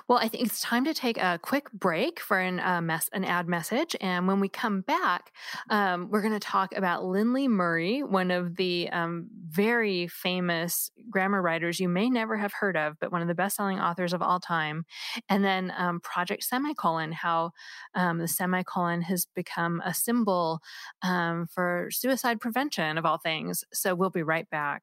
Well, 0.08 0.18
I 0.18 0.28
think 0.28 0.44
it's 0.46 0.60
time 0.60 0.84
to 0.84 0.94
take 0.94 1.16
a 1.18 1.38
quick 1.42 1.72
break 1.72 2.20
for 2.20 2.38
an 2.38 2.60
uh, 2.60 2.82
mess, 2.82 3.08
an 3.12 3.24
ad 3.24 3.48
message, 3.48 3.96
and 4.00 4.28
when 4.28 4.40
we 4.40 4.48
come 4.48 4.82
back, 4.82 5.32
um, 5.70 6.10
we're 6.10 6.20
going 6.22 6.34
to 6.34 6.40
talk 6.40 6.74
about 6.76 7.04
Lindley 7.04 7.48
Murray, 7.48 8.02
one 8.02 8.30
of 8.30 8.56
the 8.56 8.90
um, 8.90 9.28
very 9.48 10.08
famous 10.08 10.90
grammar 11.10 11.40
writers 11.42 11.80
you 11.80 11.88
may 11.88 12.10
never 12.10 12.36
have 12.36 12.52
heard 12.52 12.76
of, 12.76 12.96
but 13.00 13.12
one 13.12 13.22
of 13.22 13.28
the 13.28 13.34
best-selling 13.34 13.80
authors 13.80 14.12
of 14.12 14.22
all 14.22 14.40
time, 14.40 14.84
and 15.28 15.44
then 15.44 15.72
um, 15.76 16.00
Project 16.00 16.44
Semicolon, 16.44 17.12
how 17.12 17.52
um, 17.94 18.18
the 18.18 18.28
semicolon 18.28 19.02
has 19.02 19.26
become 19.34 19.80
a 19.84 19.94
symbol 19.94 20.60
um, 21.02 21.46
for 21.46 21.88
suicide 21.92 22.40
prevention 22.40 22.98
of 22.98 23.06
all 23.06 23.18
things. 23.18 23.64
So 23.72 23.94
we'll 23.94 24.10
be 24.10 24.22
right 24.22 24.48
back. 24.50 24.82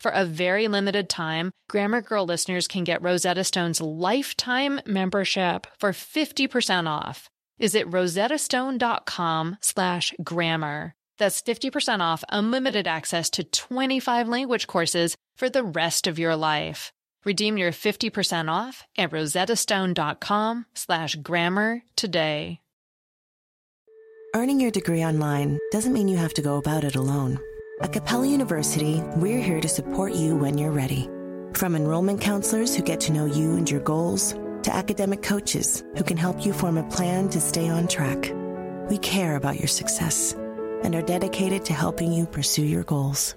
For 0.00 0.10
a 0.10 0.24
very 0.24 0.68
limited 0.68 1.08
time, 1.08 1.50
Grammar 1.68 2.02
Girl 2.02 2.24
listeners 2.24 2.68
can 2.68 2.84
get 2.84 3.02
Rosetta 3.02 3.44
Stone's 3.44 3.80
lifetime 3.80 4.80
membership 4.86 5.66
for 5.78 5.92
50% 5.92 6.88
off. 6.88 7.28
Is 7.58 7.74
it 7.74 7.90
rosettastone.com 7.90 9.56
slash 9.62 10.14
grammar. 10.22 10.94
That's 11.18 11.40
50% 11.40 12.00
off 12.00 12.22
unlimited 12.28 12.86
access 12.86 13.30
to 13.30 13.44
25 13.44 14.28
language 14.28 14.66
courses 14.66 15.16
for 15.36 15.48
the 15.48 15.62
rest 15.64 16.06
of 16.06 16.18
your 16.18 16.36
life. 16.36 16.92
Redeem 17.24 17.56
your 17.56 17.72
50% 17.72 18.50
off 18.50 18.84
at 18.98 19.10
rosettastone.com 19.10 20.66
slash 20.74 21.16
grammar 21.16 21.82
today. 21.96 22.60
Earning 24.34 24.60
your 24.60 24.70
degree 24.70 25.02
online 25.02 25.58
doesn't 25.72 25.94
mean 25.94 26.08
you 26.08 26.18
have 26.18 26.34
to 26.34 26.42
go 26.42 26.58
about 26.58 26.84
it 26.84 26.94
alone. 26.94 27.40
At 27.82 27.92
Capella 27.92 28.26
University, 28.26 29.02
we're 29.16 29.42
here 29.42 29.60
to 29.60 29.68
support 29.68 30.14
you 30.14 30.34
when 30.34 30.56
you're 30.56 30.70
ready. 30.70 31.10
From 31.52 31.76
enrollment 31.76 32.22
counselors 32.22 32.74
who 32.74 32.82
get 32.82 33.00
to 33.00 33.12
know 33.12 33.26
you 33.26 33.54
and 33.56 33.70
your 33.70 33.80
goals, 33.80 34.34
to 34.62 34.74
academic 34.74 35.22
coaches 35.22 35.84
who 35.94 36.02
can 36.02 36.16
help 36.16 36.46
you 36.46 36.54
form 36.54 36.78
a 36.78 36.88
plan 36.88 37.28
to 37.28 37.38
stay 37.38 37.68
on 37.68 37.86
track. 37.86 38.32
We 38.88 38.96
care 38.96 39.36
about 39.36 39.58
your 39.58 39.68
success 39.68 40.32
and 40.84 40.94
are 40.94 41.02
dedicated 41.02 41.66
to 41.66 41.74
helping 41.74 42.12
you 42.12 42.24
pursue 42.24 42.64
your 42.64 42.84
goals. 42.84 43.34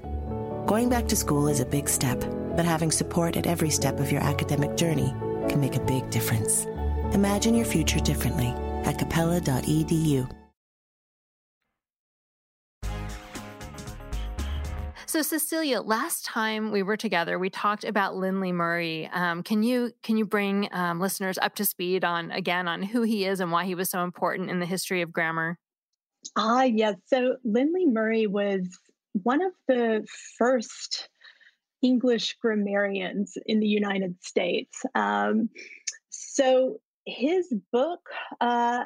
Going 0.67 0.87
back 0.87 1.09
to 1.09 1.17
school 1.17 1.49
is 1.49 1.59
a 1.59 1.65
big 1.65 1.89
step, 1.89 2.21
but 2.55 2.63
having 2.63 2.91
support 2.91 3.35
at 3.35 3.45
every 3.45 3.69
step 3.69 3.99
of 3.99 4.09
your 4.09 4.21
academic 4.21 4.77
journey 4.77 5.13
can 5.49 5.59
make 5.59 5.75
a 5.75 5.81
big 5.81 6.09
difference. 6.11 6.63
Imagine 7.11 7.55
your 7.55 7.65
future 7.65 7.99
differently 7.99 8.53
at 8.85 8.97
capella.edu. 8.97 10.29
So, 15.09 15.23
Cecilia, 15.23 15.81
last 15.81 16.23
time 16.23 16.69
we 16.69 16.83
were 16.83 16.95
together, 16.95 17.39
we 17.39 17.49
talked 17.49 17.83
about 17.83 18.15
Lindley 18.15 18.51
Murray. 18.51 19.09
Um, 19.11 19.41
can 19.41 19.63
you 19.63 19.91
can 20.03 20.17
you 20.17 20.25
bring 20.27 20.69
um, 20.71 20.99
listeners 20.99 21.39
up 21.39 21.55
to 21.55 21.65
speed 21.65 22.05
on 22.05 22.29
again 22.29 22.67
on 22.67 22.83
who 22.83 23.01
he 23.01 23.25
is 23.25 23.39
and 23.39 23.51
why 23.51 23.65
he 23.65 23.73
was 23.73 23.89
so 23.89 24.03
important 24.03 24.51
in 24.51 24.59
the 24.59 24.67
history 24.67 25.01
of 25.01 25.11
grammar? 25.11 25.57
Ah, 26.35 26.61
yes. 26.61 26.93
So 27.07 27.37
Lindley 27.43 27.87
Murray 27.87 28.27
was 28.27 28.69
one 29.23 29.41
of 29.41 29.51
the 29.67 30.05
first 30.37 31.09
English 31.81 32.35
grammarians 32.39 33.35
in 33.47 33.59
the 33.59 33.67
United 33.67 34.15
States. 34.23 34.79
Um, 34.93 35.49
so 36.09 36.81
his 37.07 37.51
book 37.73 38.01
uh, 38.41 38.83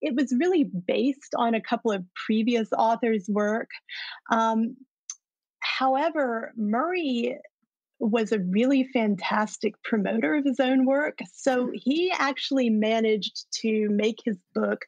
it 0.00 0.14
was 0.14 0.32
really 0.38 0.62
based 0.86 1.34
on 1.36 1.54
a 1.54 1.60
couple 1.60 1.90
of 1.90 2.04
previous 2.14 2.68
authors 2.72 3.26
work 3.28 3.70
um, 4.30 4.76
However, 5.60 6.52
Murray 6.56 7.38
was 8.00 8.32
a 8.32 8.38
really 8.38 8.84
fantastic 8.84 9.80
promoter 9.82 10.34
of 10.34 10.44
his 10.44 10.58
own 10.58 10.86
work. 10.86 11.18
So 11.34 11.70
he 11.74 12.10
actually 12.18 12.70
managed 12.70 13.46
to 13.60 13.88
make 13.90 14.20
his 14.24 14.38
book 14.54 14.86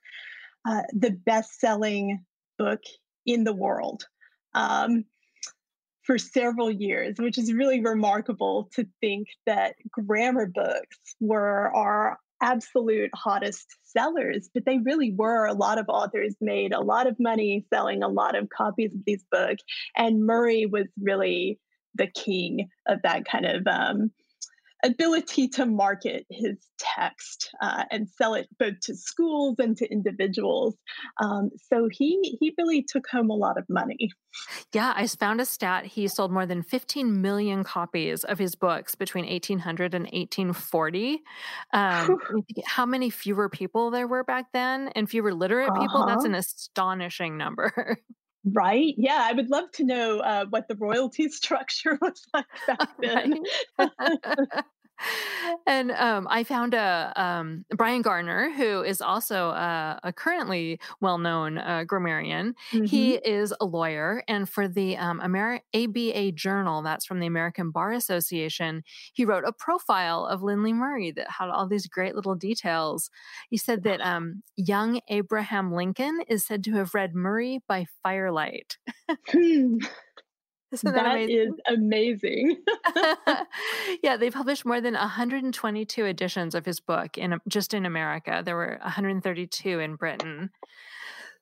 uh, 0.67 0.83
the 0.93 1.11
best 1.11 1.61
selling 1.61 2.25
book 2.59 2.81
in 3.27 3.45
the 3.45 3.53
world 3.53 4.07
um, 4.55 5.05
for 6.03 6.19
several 6.19 6.71
years, 6.71 7.17
which 7.19 7.39
is 7.39 7.53
really 7.53 7.81
remarkable 7.81 8.71
to 8.75 8.87
think 9.01 9.29
that 9.47 9.75
grammar 9.91 10.47
books 10.47 10.99
were 11.21 11.71
our 11.75 12.19
absolute 12.43 13.11
hottest 13.15 13.77
sellers, 13.85 14.51
but 14.53 14.65
they 14.67 14.79
really 14.79 15.13
were. 15.13 15.47
A 15.47 15.55
lot 15.55 15.79
of 15.79 15.87
authors 15.89 16.35
made 16.41 16.73
a 16.73 16.81
lot 16.81 17.07
of 17.07 17.17
money 17.19 17.65
selling 17.73 18.03
a 18.03 18.09
lot 18.09 18.37
of 18.37 18.49
copies 18.51 18.93
of 18.95 19.01
these 19.07 19.25
books, 19.31 19.63
and 19.97 20.27
Murray 20.27 20.67
was 20.67 20.87
really 21.01 21.59
the 21.95 22.09
king 22.09 22.69
of 22.87 23.01
that 23.03 23.25
kind 23.25 23.47
of 23.47 23.67
um, 23.67 24.11
ability 24.83 25.49
to 25.49 25.67
market 25.67 26.27
his 26.31 26.57
text 26.79 27.51
uh, 27.61 27.85
and 27.91 28.09
sell 28.09 28.35
it 28.35 28.49
both 28.59 28.81
to 28.83 28.95
schools 28.97 29.57
and 29.59 29.77
to 29.77 29.91
individuals. 29.91 30.77
Um, 31.23 31.51
so 31.73 31.89
he 31.91 32.37
he 32.41 32.55
really 32.59 32.83
took 32.83 33.07
home 33.09 33.31
a 33.31 33.35
lot 33.35 33.59
of 33.59 33.65
money. 33.69 34.11
Yeah, 34.73 34.93
I 34.97 35.07
found 35.07 35.41
a 35.41 35.45
stat. 35.45 35.85
He 35.85 36.09
sold 36.09 36.33
more 36.33 36.47
than 36.47 36.63
15 36.63 37.21
million 37.21 37.65
copies 37.65 38.25
of 38.25 38.39
his 38.39 38.55
books 38.55 38.95
between 38.95 39.27
1800 39.27 39.95
and 39.95 40.05
1840. 40.05 41.21
Um, 41.73 42.19
how 42.67 42.87
many 42.87 43.11
fewer 43.11 43.49
people 43.49 43.91
there 43.91 44.07
were 44.07 44.25
back 44.25 44.47
then, 44.53 44.89
and 44.95 45.09
fewer 45.09 45.35
literate 45.35 45.71
uh-huh. 45.71 45.81
people? 45.81 46.07
That's 46.07 46.25
an 46.25 46.33
uh-huh. 46.33 46.41
astonishing 46.41 47.37
number. 47.37 47.99
Right. 48.45 48.95
Yeah. 48.97 49.19
I 49.21 49.33
would 49.33 49.51
love 49.51 49.71
to 49.73 49.85
know 49.85 50.19
uh, 50.21 50.47
what 50.47 50.67
the 50.69 50.75
royalty 50.77 51.29
structure 51.31 51.99
was 52.01 52.27
like 52.35 52.47
back 52.67 52.89
then. 53.01 53.39
and 55.67 55.91
um, 55.93 56.27
I 56.31 56.45
found 56.45 56.75
a 56.75 57.13
um, 57.17 57.65
Brian 57.77 58.03
Garner, 58.03 58.51
who 58.51 58.83
is 58.83 59.01
also 59.01 59.51
a, 59.51 60.01
a 60.03 60.13
currently 60.13 60.81
well-known 61.01 61.59
uh, 61.59 61.85
grammarian. 61.85 62.55
Mm-hmm. 62.73 62.85
He 62.85 63.15
is 63.15 63.55
a 63.61 63.65
lawyer, 63.65 64.23
and 64.29 64.49
for 64.49 64.69
the 64.69 64.97
um, 64.97 65.21
Ameri- 65.21 65.61
ABA 65.75 66.33
Journal, 66.33 66.83
that's 66.83 67.05
from 67.07 67.21
the 67.21 67.27
American 67.27 67.71
Bar 67.71 67.93
Association, 67.93 68.83
he 69.13 69.25
wrote 69.25 69.45
a 69.47 69.53
profile 69.53 70.27
of 70.27 70.43
Lindley 70.43 70.73
Murray 70.73 71.11
that 71.13 71.31
had 71.31 71.49
all 71.49 71.67
these 71.67 71.87
great 71.87 72.15
little 72.15 72.35
details. 72.35 73.11
He 73.51 73.57
said 73.57 73.83
that 73.85 74.01
um, 74.01 74.43
young 74.57 75.01
Abraham 75.09 75.73
Lincoln 75.73 76.21
is 76.29 76.45
said 76.45 76.65
to 76.65 76.73
have 76.75 76.95
read 76.95 77.15
Murray 77.15 77.61
by 77.67 77.87
firelight. 78.03 78.79
Isn't 80.73 80.95
that, 80.95 81.05
that 81.05 81.17
amazing? 81.17 81.37
is 81.37 81.61
amazing. 81.67 82.57
yeah, 84.03 84.17
they 84.17 84.31
published 84.31 84.65
more 84.65 84.81
than 84.81 84.95
122 84.95 86.05
editions 86.05 86.55
of 86.55 86.65
his 86.65 86.81
book 86.81 87.19
in 87.19 87.39
just 87.49 87.75
in 87.75 87.87
America. 87.87 88.43
There 88.45 88.57
were 88.57 88.79
132 88.83 89.79
in 89.79 89.97
Britain. 89.97 90.51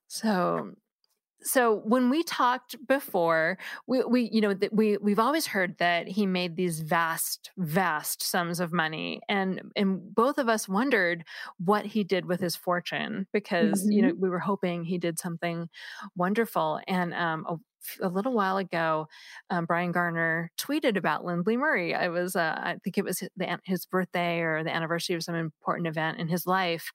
So 0.08 0.72
so 1.42 1.76
when 1.84 2.10
we 2.10 2.22
talked 2.22 2.76
before 2.86 3.58
we, 3.86 4.02
we 4.04 4.30
you 4.32 4.40
know 4.40 4.54
that 4.54 4.72
we 4.72 4.96
we've 4.98 5.18
always 5.18 5.46
heard 5.46 5.76
that 5.78 6.06
he 6.06 6.26
made 6.26 6.56
these 6.56 6.80
vast 6.80 7.50
vast 7.56 8.22
sums 8.22 8.60
of 8.60 8.72
money 8.72 9.20
and 9.28 9.62
and 9.76 10.14
both 10.14 10.38
of 10.38 10.48
us 10.48 10.68
wondered 10.68 11.24
what 11.64 11.86
he 11.86 12.04
did 12.04 12.26
with 12.26 12.40
his 12.40 12.56
fortune 12.56 13.26
because 13.32 13.82
mm-hmm. 13.82 13.92
you 13.92 14.02
know 14.02 14.14
we 14.18 14.28
were 14.28 14.38
hoping 14.38 14.84
he 14.84 14.98
did 14.98 15.18
something 15.18 15.68
wonderful 16.16 16.80
and 16.86 17.14
um, 17.14 17.46
a, 18.00 18.08
little 18.08 18.32
while 18.32 18.56
ago, 18.56 19.08
um, 19.50 19.64
Brian 19.64 19.92
Garner 19.92 20.50
tweeted 20.58 20.96
about 20.96 21.24
Lindley 21.24 21.56
Murray. 21.56 21.94
I 21.94 22.08
was, 22.08 22.36
uh, 22.36 22.54
I 22.56 22.76
think 22.82 22.98
it 22.98 23.04
was 23.04 23.20
his, 23.20 23.30
his 23.64 23.86
birthday 23.86 24.40
or 24.40 24.64
the 24.64 24.74
anniversary 24.74 25.16
of 25.16 25.22
some 25.22 25.34
important 25.34 25.88
event 25.88 26.18
in 26.18 26.28
his 26.28 26.46
life, 26.46 26.92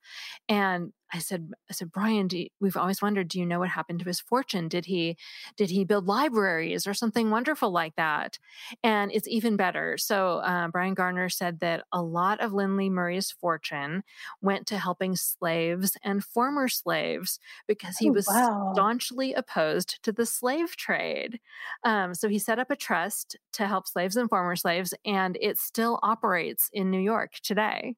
and 0.50 0.92
I 1.14 1.20
said, 1.20 1.52
I 1.70 1.74
said, 1.74 1.92
Brian, 1.92 2.28
you, 2.32 2.48
we've 2.60 2.76
always 2.76 3.02
wondered, 3.02 3.28
do 3.28 3.40
you 3.40 3.46
know 3.46 3.60
what 3.60 3.70
happened 3.70 4.00
to 4.00 4.06
his 4.06 4.20
fortune? 4.20 4.68
Did 4.68 4.86
he, 4.86 5.18
did 5.56 5.70
he 5.70 5.86
build 5.86 6.08
libraries 6.08 6.88
or 6.88 6.94
something 6.94 7.30
wonderful 7.30 7.72
like 7.72 7.96
that? 7.96 8.40
And 8.84 9.12
it's 9.14 9.28
even 9.28 9.56
better. 9.56 9.98
So 9.98 10.40
uh, 10.40 10.68
Brian 10.70 10.94
Garner 10.94 11.30
said 11.30 11.60
that 11.60 11.84
a 11.92 12.02
lot 12.02 12.42
of 12.42 12.54
Lindley 12.54 12.90
Murray's 12.90 13.32
fortune 13.32 14.04
went 14.42 14.68
to 14.68 14.78
helping 14.78 15.16
slaves 15.16 15.96
and 16.04 16.24
former 16.24 16.68
slaves 16.68 17.40
because 17.68 17.98
he 17.98 18.10
oh, 18.10 18.14
was 18.14 18.28
wow. 18.28 18.72
staunchly 18.74 19.34
opposed 19.34 20.04
to 20.04 20.12
the 20.12 20.26
slave 20.26 20.75
trade. 20.76 21.40
Um, 21.84 22.14
so 22.14 22.30
he 22.30 22.40
set 22.40 22.60
up 22.60 22.72
a 22.72 22.76
trust 22.76 23.38
to 23.54 23.68
help 23.68 23.88
slaves 23.88 24.16
and 24.16 24.30
former 24.30 24.56
slaves, 24.56 24.94
and 25.06 25.38
it 25.42 25.58
still 25.58 26.00
operates 26.04 26.70
in 26.74 26.92
New 26.92 27.00
York 27.00 27.34
today. 27.44 27.96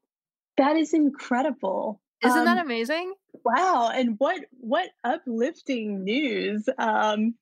That 0.57 0.75
is 0.75 0.93
incredible. 0.93 2.01
Isn't 2.23 2.39
um, 2.39 2.45
that 2.45 2.57
amazing? 2.57 3.13
Wow. 3.45 3.91
And 3.93 4.15
what 4.17 4.41
what 4.59 4.89
uplifting 5.03 6.03
news. 6.03 6.67
Um 6.77 7.35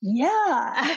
yeah. 0.00 0.28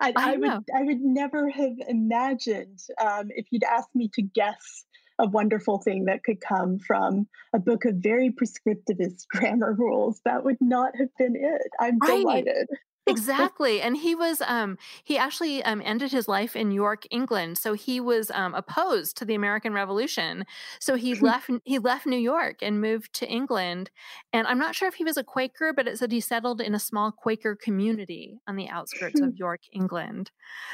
I, 0.00 0.08
I, 0.08 0.12
I 0.16 0.36
would 0.36 0.50
I 0.50 0.82
would 0.82 1.00
never 1.00 1.48
have 1.48 1.76
imagined 1.88 2.80
um, 3.00 3.28
if 3.30 3.46
you'd 3.50 3.64
asked 3.64 3.94
me 3.94 4.10
to 4.14 4.22
guess 4.22 4.84
a 5.18 5.26
wonderful 5.26 5.78
thing 5.78 6.04
that 6.06 6.24
could 6.24 6.40
come 6.40 6.78
from 6.78 7.26
a 7.52 7.58
book 7.58 7.84
of 7.84 7.96
very 7.96 8.30
prescriptivist 8.30 9.26
grammar 9.30 9.72
rules. 9.72 10.20
That 10.24 10.44
would 10.44 10.58
not 10.60 10.96
have 10.96 11.08
been 11.18 11.36
it. 11.36 11.70
I'm 11.80 11.98
right. 11.98 12.20
delighted 12.20 12.68
exactly 13.08 13.80
and 13.80 13.96
he 13.96 14.16
was 14.16 14.42
um 14.42 14.76
he 15.04 15.16
actually 15.16 15.62
um 15.62 15.80
ended 15.84 16.10
his 16.10 16.26
life 16.26 16.56
in 16.56 16.72
york 16.72 17.04
england 17.12 17.56
so 17.56 17.72
he 17.72 18.00
was 18.00 18.32
um 18.32 18.52
opposed 18.52 19.16
to 19.16 19.24
the 19.24 19.34
american 19.34 19.72
revolution 19.72 20.44
so 20.80 20.96
he 20.96 21.14
left 21.20 21.48
he 21.64 21.78
left 21.78 22.04
new 22.04 22.18
york 22.18 22.56
and 22.62 22.80
moved 22.80 23.12
to 23.12 23.24
england 23.28 23.90
and 24.32 24.44
i'm 24.48 24.58
not 24.58 24.74
sure 24.74 24.88
if 24.88 24.94
he 24.94 25.04
was 25.04 25.16
a 25.16 25.22
quaker 25.22 25.72
but 25.72 25.86
it 25.86 25.96
said 25.96 26.10
he 26.10 26.18
settled 26.20 26.60
in 26.60 26.74
a 26.74 26.80
small 26.80 27.12
quaker 27.12 27.54
community 27.54 28.40
on 28.48 28.56
the 28.56 28.68
outskirts 28.68 29.20
of 29.20 29.30
york 29.36 29.60
england 29.72 30.32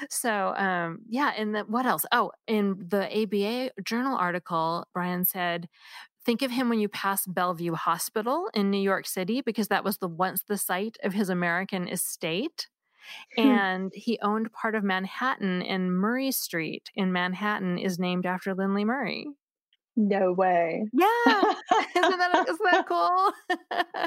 so 0.09 0.55
um 0.57 1.01
yeah 1.09 1.33
and 1.37 1.55
the, 1.55 1.61
what 1.63 1.87
else? 1.87 2.05
Oh 2.13 2.33
in 2.47 2.77
the 2.89 3.09
aba 3.23 3.71
journal 3.85 4.17
article 4.17 4.87
brian 4.95 5.25
said 5.27 5.69
Think 6.25 6.43
of 6.43 6.51
him 6.53 6.69
when 6.69 6.79
you 6.79 6.89
pass 6.89 7.27
Bellevue 7.27 7.75
Hospital 7.75 8.49
in 8.55 8.71
New 8.71 8.81
York 8.81 9.07
City 9.07 9.41
because 9.41 9.69
that 9.69 9.85
was 9.85 9.99
the 9.99 10.09
once 10.09 10.43
the 10.47 10.57
site 10.57 10.97
of 11.03 11.13
his 11.13 11.29
American 11.29 11.89
estate. 11.89 12.69
Hmm. 13.37 13.49
And 13.49 13.93
he 13.95 14.19
owned 14.23 14.53
part 14.53 14.75
of 14.75 14.85
Manhattan 14.85 15.63
and 15.63 15.93
Murray 15.93 16.31
Street 16.31 16.91
in 16.95 17.13
Manhattan 17.13 17.79
is 17.79 17.99
named 17.99 18.27
after 18.27 18.55
Lindley 18.55 18.85
Murray. 18.85 19.27
No 19.97 20.33
way. 20.33 20.85
Yeah. 20.93 21.07
isn't 21.97 22.19
that 22.19 22.47
isn't 22.49 22.71
that 22.71 22.87
cool? 22.87 23.33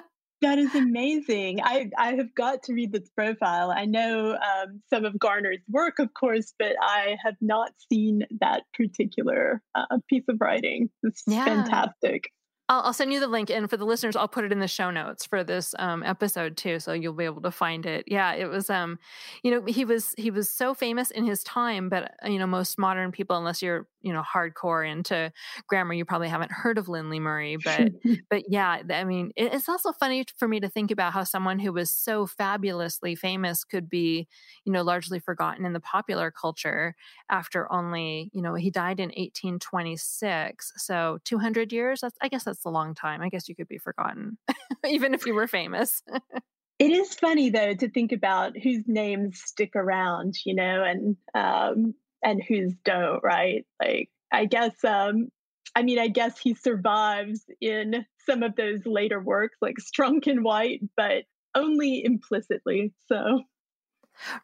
That 0.42 0.60
is 0.60 0.76
amazing. 0.76 1.62
I 1.64 1.90
I 1.98 2.16
have 2.16 2.34
got 2.36 2.64
to 2.64 2.74
read 2.74 2.92
this 2.92 3.10
profile. 3.10 3.72
I 3.72 3.86
know 3.86 4.32
um, 4.32 4.82
some 4.90 5.06
of 5.06 5.18
Garner's 5.18 5.62
work, 5.70 6.00
of 6.00 6.14
course, 6.14 6.54
but 6.60 6.74
I 6.82 7.16
have 7.24 7.36
not 7.42 7.72
seen 7.92 8.24
that 8.42 8.64
particular 8.74 9.62
uh, 9.76 9.86
piece 10.10 10.26
of 10.28 10.38
writing. 10.40 10.90
It's 11.04 11.24
yeah. 11.26 11.46
fantastic. 11.46 12.30
I'll, 12.68 12.82
I'll, 12.82 12.94
send 12.94 13.14
you 13.14 13.20
the 13.20 13.28
link, 13.28 13.52
and 13.52 13.70
for 13.70 13.78
the 13.78 13.86
listeners, 13.86 14.16
I'll 14.16 14.28
put 14.28 14.44
it 14.44 14.52
in 14.52 14.60
the 14.60 14.68
show 14.68 14.90
notes 14.90 15.26
for 15.26 15.44
this 15.44 15.76
um, 15.78 16.02
episode 16.02 16.58
too, 16.58 16.80
so 16.80 16.94
you'll 16.94 17.14
be 17.14 17.26
able 17.26 17.44
to 17.44 17.52
find 17.52 17.86
it. 17.86 18.06
Yeah, 18.08 18.34
it 18.34 18.50
was, 18.50 18.72
um, 18.72 18.98
you 19.44 19.52
know, 19.52 19.64
he 19.68 19.86
was 19.86 20.16
he 20.18 20.32
was 20.32 20.50
so 20.50 20.74
famous 20.74 21.12
in 21.12 21.26
his 21.26 21.44
time, 21.44 21.90
but 21.90 22.16
uh, 22.26 22.30
you 22.30 22.40
know, 22.40 22.48
most 22.48 22.80
modern 22.80 23.12
people, 23.12 23.38
unless 23.38 23.62
you're 23.62 23.88
you 24.06 24.14
know 24.14 24.24
hardcore 24.24 24.90
into 24.90 25.32
grammar, 25.68 25.94
you 25.94 26.06
probably 26.06 26.28
haven't 26.28 26.52
heard 26.52 26.78
of 26.78 26.90
Lindley 26.90 27.20
Murray. 27.20 27.58
But 27.58 27.92
but 28.30 28.44
yeah, 28.50 28.82
I 28.90 29.04
mean, 29.04 29.32
it's 29.36 29.70
also 29.70 29.92
funny 29.92 30.26
for 30.38 30.48
me 30.48 30.60
to 30.60 30.70
think 30.70 30.92
about 30.92 31.14
how 31.14 31.24
someone 31.24 31.60
who 31.60 31.72
was 31.72 31.92
so 31.92 32.26
fabulously 32.26 33.16
famous 33.16 33.64
could 33.64 33.90
be, 33.90 34.28
you 34.66 34.72
know, 34.72 34.82
largely 34.82 35.20
forgotten 35.20 35.66
in 35.66 35.74
the 35.74 35.80
popular 35.80 36.32
culture 36.32 36.96
after 37.30 37.72
only 37.72 38.32
you 38.34 38.42
know 38.42 38.56
he 38.56 38.72
died 38.72 39.00
in 39.00 39.12
1826, 39.16 40.74
so 40.78 41.20
200 41.24 41.72
years. 41.72 42.02
That's 42.02 42.18
I 42.22 42.28
guess 42.28 42.44
that's 42.44 42.56
that's 42.56 42.66
a 42.66 42.70
long 42.70 42.96
time. 42.96 43.22
I 43.22 43.30
guess 43.30 43.50
you 43.50 43.56
could 43.56 43.68
be 43.68 43.78
forgotten, 43.78 44.38
even 44.88 45.14
if 45.14 45.26
you 45.26 45.34
were 45.34 45.48
famous. 45.48 46.02
it 46.80 46.92
is 46.92 47.14
funny 47.16 47.50
though 47.50 47.74
to 47.76 47.90
think 47.90 48.12
about 48.12 48.58
whose 48.58 48.84
names 48.88 49.42
stick 49.44 49.76
around, 49.76 50.36
you 50.46 50.56
know, 50.56 50.84
and 50.84 51.18
um, 51.34 51.94
and 52.26 52.44
who's 52.44 52.74
don't, 52.84 53.22
right? 53.24 53.66
Like 53.82 54.10
I 54.34 54.46
guess 54.46 54.84
um, 54.84 55.30
I 55.76 55.84
mean, 55.84 56.00
I 56.00 56.08
guess 56.08 56.38
he 56.38 56.54
survives 56.54 57.46
in 57.62 58.06
some 58.26 58.44
of 58.44 58.56
those 58.56 58.86
later 58.86 59.22
works 59.22 59.58
like 59.62 59.76
Strunk 59.80 60.28
and 60.28 60.44
White, 60.44 60.82
but 60.98 61.24
only 61.56 62.04
implicitly. 62.04 62.94
So 63.08 63.42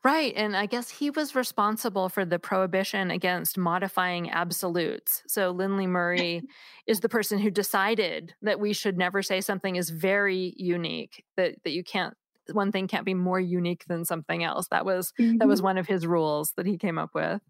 Right. 0.03 0.33
And 0.35 0.55
I 0.55 0.65
guess 0.65 0.89
he 0.89 1.09
was 1.09 1.33
responsible 1.33 2.09
for 2.09 2.25
the 2.25 2.39
prohibition 2.39 3.09
against 3.09 3.57
modifying 3.57 4.29
absolutes. 4.29 5.23
So 5.27 5.51
Lindley 5.51 5.87
Murray 5.87 6.41
is 6.87 6.99
the 6.99 7.09
person 7.09 7.39
who 7.39 7.49
decided 7.49 8.33
that 8.41 8.59
we 8.59 8.73
should 8.73 8.97
never 8.97 9.21
say 9.21 9.39
something 9.39 9.77
is 9.77 9.89
very 9.89 10.53
unique, 10.57 11.23
that, 11.37 11.55
that 11.63 11.71
you 11.71 11.83
can't 11.83 12.13
one 12.51 12.71
thing 12.71 12.87
can't 12.87 13.05
be 13.05 13.13
more 13.13 13.39
unique 13.39 13.85
than 13.87 14.03
something 14.03 14.43
else. 14.43 14.67
That 14.69 14.83
was 14.83 15.13
mm-hmm. 15.19 15.37
that 15.37 15.47
was 15.47 15.59
mm-hmm. 15.59 15.67
one 15.67 15.77
of 15.77 15.87
his 15.87 16.05
rules 16.05 16.53
that 16.57 16.65
he 16.65 16.77
came 16.77 16.97
up 16.97 17.11
with. 17.13 17.41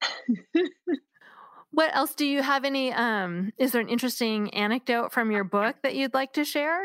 what 1.70 1.94
else 1.94 2.14
do 2.14 2.26
you 2.26 2.42
have 2.42 2.64
any 2.64 2.92
um 2.92 3.52
is 3.58 3.72
there 3.72 3.80
an 3.80 3.88
interesting 3.88 4.52
anecdote 4.54 5.12
from 5.12 5.30
your 5.30 5.44
book 5.44 5.76
that 5.82 5.94
you'd 5.94 6.14
like 6.14 6.32
to 6.34 6.44
share? 6.44 6.82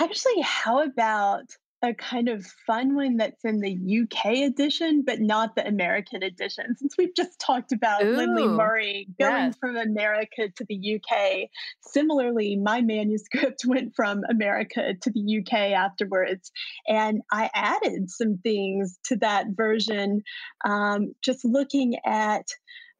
Actually, 0.00 0.40
how 0.40 0.82
about 0.82 1.44
a 1.84 1.94
kind 1.94 2.28
of 2.28 2.46
fun 2.66 2.94
one 2.96 3.18
that's 3.18 3.44
in 3.44 3.60
the 3.60 4.02
UK 4.02 4.38
edition, 4.50 5.02
but 5.06 5.20
not 5.20 5.54
the 5.54 5.66
American 5.66 6.22
edition. 6.22 6.74
Since 6.78 6.96
we've 6.96 7.14
just 7.14 7.38
talked 7.38 7.72
about 7.72 8.02
Ooh, 8.02 8.16
Lindley 8.16 8.48
Murray 8.48 9.06
going 9.20 9.46
yes. 9.46 9.56
from 9.60 9.76
America 9.76 10.48
to 10.56 10.64
the 10.68 10.98
UK, 10.98 11.50
similarly, 11.80 12.56
my 12.56 12.80
manuscript 12.80 13.62
went 13.66 13.94
from 13.94 14.22
America 14.30 14.94
to 15.02 15.10
the 15.10 15.38
UK 15.40 15.72
afterwards. 15.72 16.50
And 16.88 17.20
I 17.30 17.50
added 17.54 18.10
some 18.10 18.38
things 18.38 18.98
to 19.04 19.16
that 19.16 19.48
version, 19.50 20.22
um, 20.64 21.14
just 21.22 21.44
looking 21.44 21.96
at. 22.06 22.46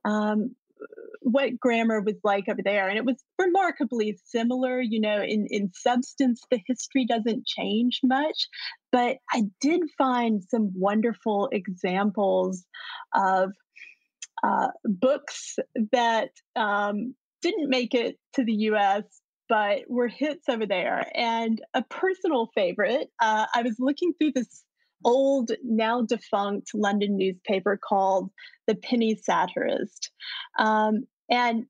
Um, 0.05 0.55
what 1.21 1.59
grammar 1.59 2.01
was 2.01 2.17
like 2.25 2.49
over 2.49 2.61
there 2.65 2.89
and 2.89 2.99
it 2.99 3.05
was 3.05 3.23
remarkably 3.39 4.19
similar 4.25 4.81
you 4.81 5.01
know 5.01 5.23
in 5.23 5.47
in 5.51 5.71
substance 5.75 6.43
the 6.51 6.61
history 6.67 7.07
doesn't 7.07 7.47
change 7.47 8.01
much 8.03 8.49
but 8.93 9.17
i 9.33 9.43
did 9.61 9.83
find 9.97 10.43
some 10.49 10.71
wonderful 10.75 11.49
examples 11.53 12.65
of 13.15 13.51
uh, 14.43 14.69
books 14.85 15.57
that 15.93 16.29
um, 16.55 17.15
didn't 17.41 17.71
make 17.71 17.95
it 17.95 18.19
to 18.35 18.45
the 18.45 18.53
us 18.53 19.05
but 19.49 19.83
were 19.89 20.09
hits 20.09 20.49
over 20.49 20.67
there 20.67 21.07
and 21.15 21.63
a 21.75 21.83
personal 21.83 22.51
favorite 22.55 23.09
uh, 23.21 23.47
i 23.55 23.63
was 23.63 23.77
looking 23.79 24.13
through 24.15 24.33
this 24.35 24.65
old, 25.05 25.53
now 25.63 26.03
defunct 26.03 26.75
London 26.75 27.17
newspaper 27.17 27.79
called 27.83 28.31
The 28.67 28.75
Penny 28.75 29.17
Satirist. 29.17 30.11
Um, 30.59 31.07
and 31.31 31.67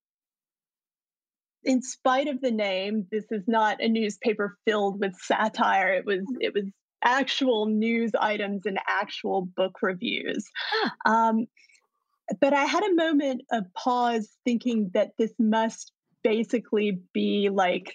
in 1.64 1.82
spite 1.82 2.28
of 2.28 2.40
the 2.40 2.50
name, 2.50 3.06
this 3.10 3.24
is 3.30 3.42
not 3.46 3.82
a 3.82 3.88
newspaper 3.88 4.56
filled 4.66 5.00
with 5.00 5.14
satire. 5.16 5.94
It 5.94 6.04
was 6.04 6.22
it 6.40 6.52
was 6.54 6.64
actual 7.02 7.66
news 7.66 8.12
items 8.18 8.62
and 8.64 8.78
actual 8.88 9.42
book 9.56 9.78
reviews. 9.82 10.44
Um, 11.06 11.46
but 12.40 12.54
I 12.54 12.64
had 12.64 12.82
a 12.82 12.94
moment 12.94 13.42
of 13.52 13.64
pause 13.74 14.30
thinking 14.44 14.90
that 14.94 15.10
this 15.18 15.32
must 15.38 15.92
basically 16.22 17.00
be 17.12 17.50
like 17.50 17.94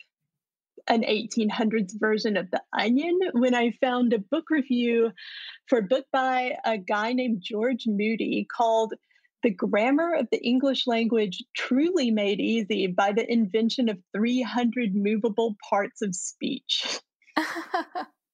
an 0.89 1.03
1800s 1.03 1.99
version 1.99 2.35
of 2.35 2.49
The 2.51 2.61
Onion 2.73 3.19
when 3.33 3.53
I 3.53 3.71
found 3.79 4.11
a 4.11 4.19
book 4.19 4.45
review 4.49 5.11
for 5.67 5.79
a 5.79 5.83
book 5.83 6.05
by 6.11 6.57
a 6.65 6.77
guy 6.77 7.13
named 7.13 7.41
George 7.41 7.83
Moody 7.85 8.47
called 8.51 8.95
The 9.43 9.51
Grammar 9.51 10.15
of 10.15 10.27
the 10.31 10.43
English 10.43 10.87
Language 10.87 11.43
Truly 11.55 12.09
Made 12.09 12.39
Easy 12.39 12.87
by 12.87 13.11
the 13.11 13.31
Invention 13.31 13.87
of 13.87 13.99
300 14.15 14.95
Movable 14.95 15.55
Parts 15.69 16.01
of 16.01 16.15
Speech. 16.15 16.99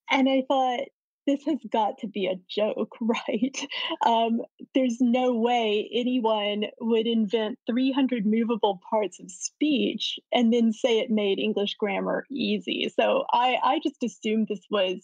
and 0.09 0.29
I 0.29 0.43
thought, 0.47 0.87
this 1.25 1.43
has 1.45 1.59
got 1.71 1.97
to 1.99 2.07
be 2.07 2.27
a 2.27 2.39
joke, 2.49 2.95
right? 3.01 3.57
Um, 4.05 4.41
there's 4.73 4.97
no 4.99 5.33
way 5.35 5.89
anyone 5.93 6.65
would 6.79 7.07
invent 7.07 7.59
300 7.67 8.25
movable 8.25 8.81
parts 8.89 9.19
of 9.19 9.31
speech 9.31 10.19
and 10.31 10.53
then 10.53 10.73
say 10.73 10.99
it 10.99 11.09
made 11.09 11.39
English 11.39 11.75
grammar 11.75 12.25
easy. 12.29 12.91
So 12.95 13.25
I, 13.31 13.57
I 13.63 13.79
just 13.83 14.03
assumed 14.03 14.47
this 14.47 14.65
was 14.69 14.99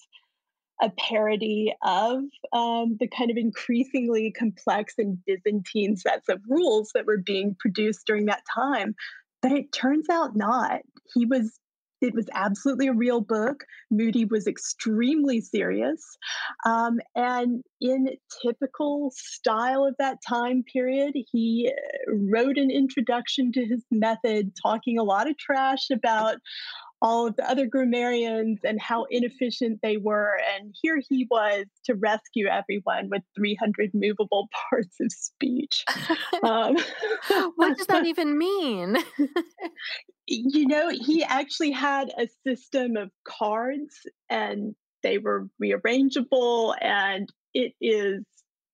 a 0.82 0.90
parody 0.90 1.74
of 1.84 2.24
um, 2.54 2.98
the 3.00 3.08
kind 3.08 3.30
of 3.30 3.38
increasingly 3.38 4.32
complex 4.32 4.96
and 4.98 5.20
Byzantine 5.26 5.96
sets 5.96 6.28
of 6.28 6.42
rules 6.50 6.92
that 6.96 7.06
were 7.06 7.20
being 7.20 7.56
produced 7.60 8.08
during 8.08 8.26
that 8.26 8.44
time. 8.54 8.96
But 9.42 9.52
it 9.52 9.72
turns 9.72 10.10
out 10.10 10.36
not. 10.36 10.82
He 11.14 11.26
was 11.26 11.60
it 12.02 12.14
was 12.14 12.28
absolutely 12.34 12.88
a 12.88 12.94
real 12.94 13.22
book. 13.22 13.64
Moody 13.90 14.26
was 14.26 14.48
extremely 14.48 15.42
serious. 15.42 16.18
Um, 16.66 17.00
and 17.16 17.64
in 17.80 18.10
typical 18.42 19.12
style 19.16 19.86
of 19.86 19.96
that 20.00 20.18
time 20.28 20.64
period, 20.64 21.16
he 21.32 21.72
uh, 21.72 22.12
wrote 22.32 22.58
an 22.58 22.72
introduction 22.72 23.52
to 23.54 23.66
his 23.66 23.84
method, 23.92 24.52
talking 24.62 24.98
a 24.98 25.04
lot 25.04 25.30
of 25.30 25.38
trash 25.38 25.90
about 25.92 26.36
all 27.02 27.28
of 27.28 27.36
the 27.36 27.50
other 27.50 27.66
grammarians 27.66 28.60
and 28.64 28.80
how 28.80 29.06
inefficient 29.10 29.80
they 29.82 29.98
were. 29.98 30.38
And 30.56 30.74
here 30.82 31.02
he 31.10 31.28
was 31.30 31.66
to 31.86 31.96
rescue 31.96 32.48
everyone 32.48 33.10
with 33.10 33.24
300 33.36 33.92
movable 33.94 34.50
parts 34.70 34.98
of 35.02 35.12
speech. 35.12 35.84
Um, 36.44 36.78
what 37.56 37.78
does 37.78 37.88
that 37.88 38.06
even 38.06 38.38
mean? 38.38 38.98
you 40.28 40.68
know, 40.68 40.90
he 40.90 41.24
actually 41.24 41.72
had 41.72 42.12
a 42.18 42.28
system 42.48 42.96
of 42.98 43.10
cards 43.28 43.96
and 44.30 44.76
they 45.04 45.18
were 45.18 45.48
rearrangeable 45.62 46.76
and 46.80 47.28
it 47.54 47.74
is 47.82 48.24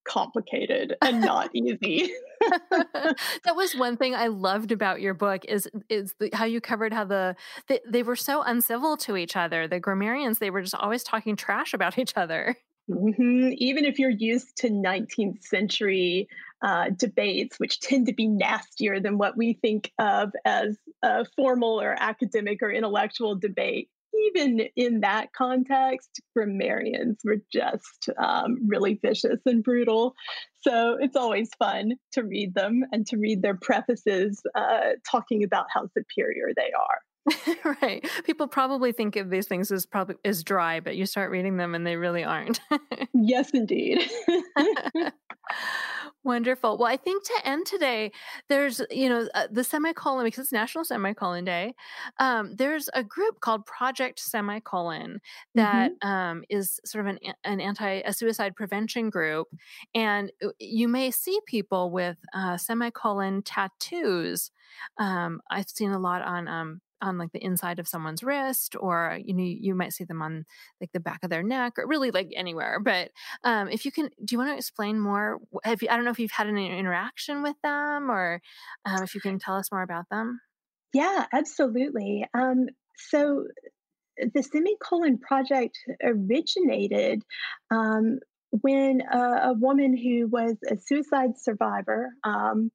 complicated 0.08 0.96
and 1.02 1.22
not 1.22 1.50
easy. 1.54 2.12
that 2.72 3.56
was 3.56 3.76
one 3.76 3.98
thing 3.98 4.16
I 4.16 4.28
loved 4.28 4.72
about 4.72 5.02
your 5.02 5.14
book 5.14 5.44
is 5.46 5.68
is 5.90 6.14
the, 6.20 6.30
how 6.34 6.46
you 6.46 6.62
covered 6.62 6.94
how 6.94 7.04
the 7.04 7.36
they, 7.68 7.80
they 7.88 8.04
were 8.04 8.16
so 8.16 8.42
uncivil 8.44 8.98
to 8.98 9.18
each 9.18 9.36
other. 9.36 9.68
The 9.68 9.80
grammarians 9.80 10.40
they 10.40 10.50
were 10.50 10.62
just 10.62 10.76
always 10.76 11.04
talking 11.04 11.36
trash 11.36 11.74
about 11.74 11.98
each 11.98 12.14
other. 12.16 12.56
Mm-hmm. 12.90 13.50
Even 13.58 13.86
if 13.86 14.00
you're 14.00 14.10
used 14.10 14.56
to 14.58 14.70
19th 14.70 15.44
century 15.44 16.30
uh, 16.62 16.90
debates, 16.96 17.60
which 17.60 17.80
tend 17.80 18.08
to 18.08 18.14
be 18.14 18.28
nastier 18.28 19.00
than 19.00 19.18
what 19.18 19.36
we 19.36 19.54
think 19.54 19.92
of 20.00 20.32
as 20.46 20.78
a 21.04 21.26
formal 21.36 21.82
or 21.82 21.96
academic 22.00 22.62
or 22.62 22.72
intellectual 22.72 23.36
debate, 23.36 23.90
even 24.26 24.62
in 24.76 25.02
that 25.02 25.34
context, 25.34 26.22
grammarians 26.36 27.18
were 27.24 27.42
just 27.52 28.10
um, 28.18 28.58
really 28.68 29.00
vicious 29.02 29.40
and 29.46 29.64
brutal. 29.64 30.16
So 30.62 30.98
it's 31.00 31.16
always 31.16 31.50
fun 31.60 31.94
to 32.14 32.24
read 32.24 32.54
them 32.54 32.84
and 32.92 33.06
to 33.08 33.18
read 33.18 33.42
their 33.42 33.56
prefaces 33.56 34.42
uh, 34.56 34.94
talking 35.10 35.44
about 35.44 35.68
how 35.74 35.88
superior 35.98 36.50
they 36.56 36.72
are. 36.78 37.00
right. 37.82 38.08
People 38.24 38.48
probably 38.48 38.92
think 38.92 39.16
of 39.16 39.30
these 39.30 39.48
things 39.48 39.72
as 39.72 39.86
probably 39.86 40.16
as 40.26 40.44
dry, 40.44 40.80
but 40.80 40.96
you 40.96 41.06
start 41.06 41.32
reading 41.32 41.58
them 41.58 41.76
and 41.76 41.86
they 41.86 41.96
really 41.96 42.24
aren't. 42.24 42.60
yes, 43.14 43.52
indeed. 43.52 44.10
Wonderful. 46.24 46.78
Well, 46.78 46.92
I 46.92 46.98
think 46.98 47.24
to 47.24 47.34
end 47.46 47.66
today, 47.66 48.12
there's, 48.50 48.82
you 48.92 49.08
know, 49.08 49.30
uh, 49.34 49.48
the 49.50 49.64
semicolon, 49.64 50.26
because 50.26 50.40
it's 50.40 50.52
National 50.52 50.84
Semicolon 50.84 51.46
Day. 51.46 51.74
Um, 52.20 52.54
there's 52.56 52.90
a 52.94 53.02
group 53.02 53.40
called 53.40 53.66
Project 53.66 54.20
Semicolon 54.20 55.22
that 55.56 55.92
mm-hmm. 55.92 56.08
um, 56.08 56.44
is 56.50 56.82
sort 56.84 57.06
of 57.06 57.16
an, 57.16 57.34
an 57.46 57.62
anti 57.62 58.02
a 58.04 58.12
suicide 58.12 58.58
prevention 58.58 59.10
group. 59.10 59.48
And 59.96 60.32
uh, 60.44 60.50
you 60.60 60.90
may 60.90 61.12
see 61.12 61.40
people 61.46 61.92
with 61.92 62.18
uh, 62.34 62.58
semicolon 62.58 63.42
tattoos. 63.42 64.52
Um, 64.98 65.40
I've 65.50 65.70
seen 65.70 65.92
a 65.92 66.00
lot 66.00 66.24
on 66.24 66.50
um, 66.50 66.82
on 67.02 67.18
like 67.18 67.32
the 67.32 67.44
inside 67.44 67.80
of 67.80 67.88
someone's 67.88 68.24
wrist 68.24 68.76
or 68.80 69.20
you 69.24 69.34
know 69.34 69.44
you 69.44 69.76
might 69.76 69.94
see 69.94 70.04
them 70.04 70.22
on 70.22 70.46
like 70.82 70.92
the 70.94 71.00
back 71.00 71.20
of 71.24 71.30
their 71.30 71.44
neck 71.44 71.74
or 71.78 71.88
really 71.88 72.12
like 72.12 72.30
anywhere 72.36 72.80
but 72.80 73.12
um 73.44 73.70
if 73.70 73.86
you 73.86 73.92
can 73.92 74.10
do 74.24 74.34
you 74.34 74.38
want 74.38 74.50
to 74.52 74.58
explain 74.58 75.00
more 75.00 75.40
have 75.64 75.82
you 75.82 75.88
i 75.90 75.96
don't 75.96 76.06
know 76.06 76.12
if 76.12 76.20
you've 76.20 76.32
had 76.32 76.48
any 76.48 76.78
interaction 76.78 77.44
with 77.44 77.56
them 77.64 78.10
or 78.10 78.42
um, 78.86 79.04
if 79.04 79.14
you 79.16 79.22
can 79.22 79.40
tell 79.40 79.56
us 79.56 79.72
more 79.72 79.82
about 79.84 80.06
them? 80.10 80.40
Yeah 80.94 81.26
absolutely 81.34 82.26
um 82.34 82.68
so 82.98 83.46
the 84.18 84.44
semicolon 84.44 85.18
project 85.20 85.78
originated 86.04 87.24
um, 87.72 88.20
when 88.50 89.02
a, 89.02 89.50
a, 89.50 89.54
woman 89.54 89.96
who 89.96 90.28
was 90.28 90.56
a 90.70 90.78
suicide 90.78 91.38
survivor 91.38 92.10
um, 92.24 92.72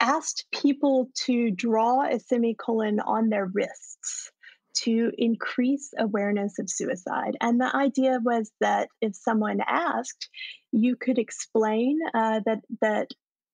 asked 0.00 0.46
people 0.52 1.10
to 1.26 1.50
draw 1.50 2.06
a 2.06 2.18
semicolon 2.18 3.00
on 3.00 3.28
their 3.28 3.46
wrists 3.46 4.30
to 4.72 5.10
increase 5.18 5.92
awareness 5.98 6.58
of 6.58 6.70
suicide. 6.70 7.36
And 7.40 7.60
the 7.60 7.74
idea 7.74 8.18
was 8.22 8.50
that 8.60 8.88
if 9.00 9.14
someone 9.14 9.60
asked, 9.66 10.28
you 10.72 10.96
could 10.96 11.18
explain 11.18 11.98
uh, 12.14 12.40
that 12.46 12.60
that 12.80 13.08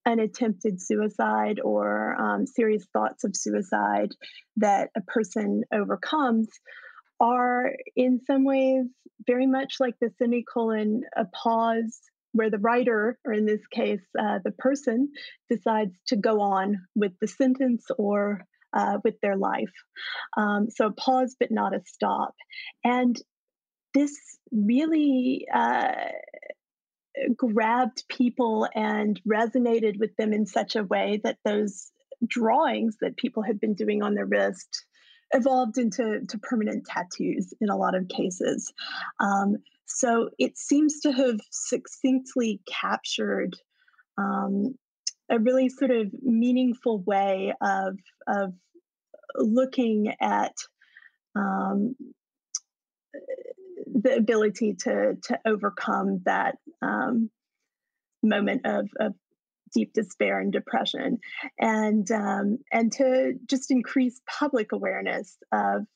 an 0.04 0.20
attempted 0.20 0.80
suicide 0.80 1.58
or 1.62 2.14
um, 2.20 2.46
serious 2.46 2.86
thoughts 2.92 3.24
of 3.24 3.34
suicide 3.34 4.12
that 4.56 4.90
a 4.96 5.00
person 5.00 5.64
overcomes 5.72 6.48
are 7.18 7.72
in 7.96 8.20
some 8.24 8.44
ways 8.44 8.84
very 9.26 9.46
much 9.46 9.74
like 9.80 9.94
the 10.00 10.10
semicolon 10.18 11.02
a 11.16 11.24
pause 11.24 12.00
where 12.36 12.50
the 12.50 12.58
writer, 12.58 13.18
or 13.24 13.32
in 13.32 13.46
this 13.46 13.66
case, 13.70 14.02
uh, 14.18 14.38
the 14.44 14.52
person, 14.52 15.10
decides 15.50 15.94
to 16.08 16.16
go 16.16 16.40
on 16.40 16.76
with 16.94 17.12
the 17.20 17.26
sentence 17.26 17.86
or 17.98 18.42
uh, 18.72 18.98
with 19.04 19.18
their 19.20 19.36
life. 19.36 19.72
Um, 20.36 20.68
so 20.70 20.90
pause, 20.90 21.36
but 21.38 21.50
not 21.50 21.74
a 21.74 21.82
stop. 21.86 22.34
And 22.84 23.20
this 23.94 24.14
really 24.52 25.46
uh, 25.52 25.94
grabbed 27.34 28.04
people 28.08 28.68
and 28.74 29.20
resonated 29.26 29.98
with 29.98 30.14
them 30.16 30.32
in 30.32 30.46
such 30.46 30.76
a 30.76 30.84
way 30.84 31.20
that 31.24 31.38
those 31.44 31.90
drawings 32.26 32.96
that 33.00 33.16
people 33.16 33.42
had 33.42 33.60
been 33.60 33.74
doing 33.74 34.02
on 34.02 34.14
their 34.14 34.26
wrist 34.26 34.84
evolved 35.32 35.78
into 35.78 36.20
to 36.28 36.38
permanent 36.38 36.86
tattoos 36.86 37.52
in 37.60 37.68
a 37.68 37.76
lot 37.76 37.94
of 37.94 38.08
cases. 38.08 38.72
Um, 39.18 39.56
so 39.86 40.30
it 40.38 40.58
seems 40.58 41.00
to 41.00 41.12
have 41.12 41.38
succinctly 41.50 42.60
captured 42.68 43.54
um, 44.18 44.74
a 45.30 45.38
really 45.38 45.68
sort 45.68 45.90
of 45.90 46.08
meaningful 46.22 47.02
way 47.02 47.52
of 47.60 47.98
of 48.26 48.52
looking 49.36 50.14
at 50.20 50.54
um, 51.34 51.94
the 53.86 54.16
ability 54.16 54.74
to 54.74 55.16
to 55.22 55.38
overcome 55.46 56.20
that 56.24 56.56
um, 56.82 57.30
moment 58.22 58.62
of, 58.64 58.88
of 58.98 59.14
deep 59.74 59.92
despair 59.92 60.40
and 60.40 60.52
depression, 60.52 61.18
and 61.58 62.10
um, 62.10 62.58
and 62.72 62.92
to 62.92 63.34
just 63.46 63.70
increase 63.70 64.20
public 64.28 64.72
awareness 64.72 65.36
of 65.52 65.86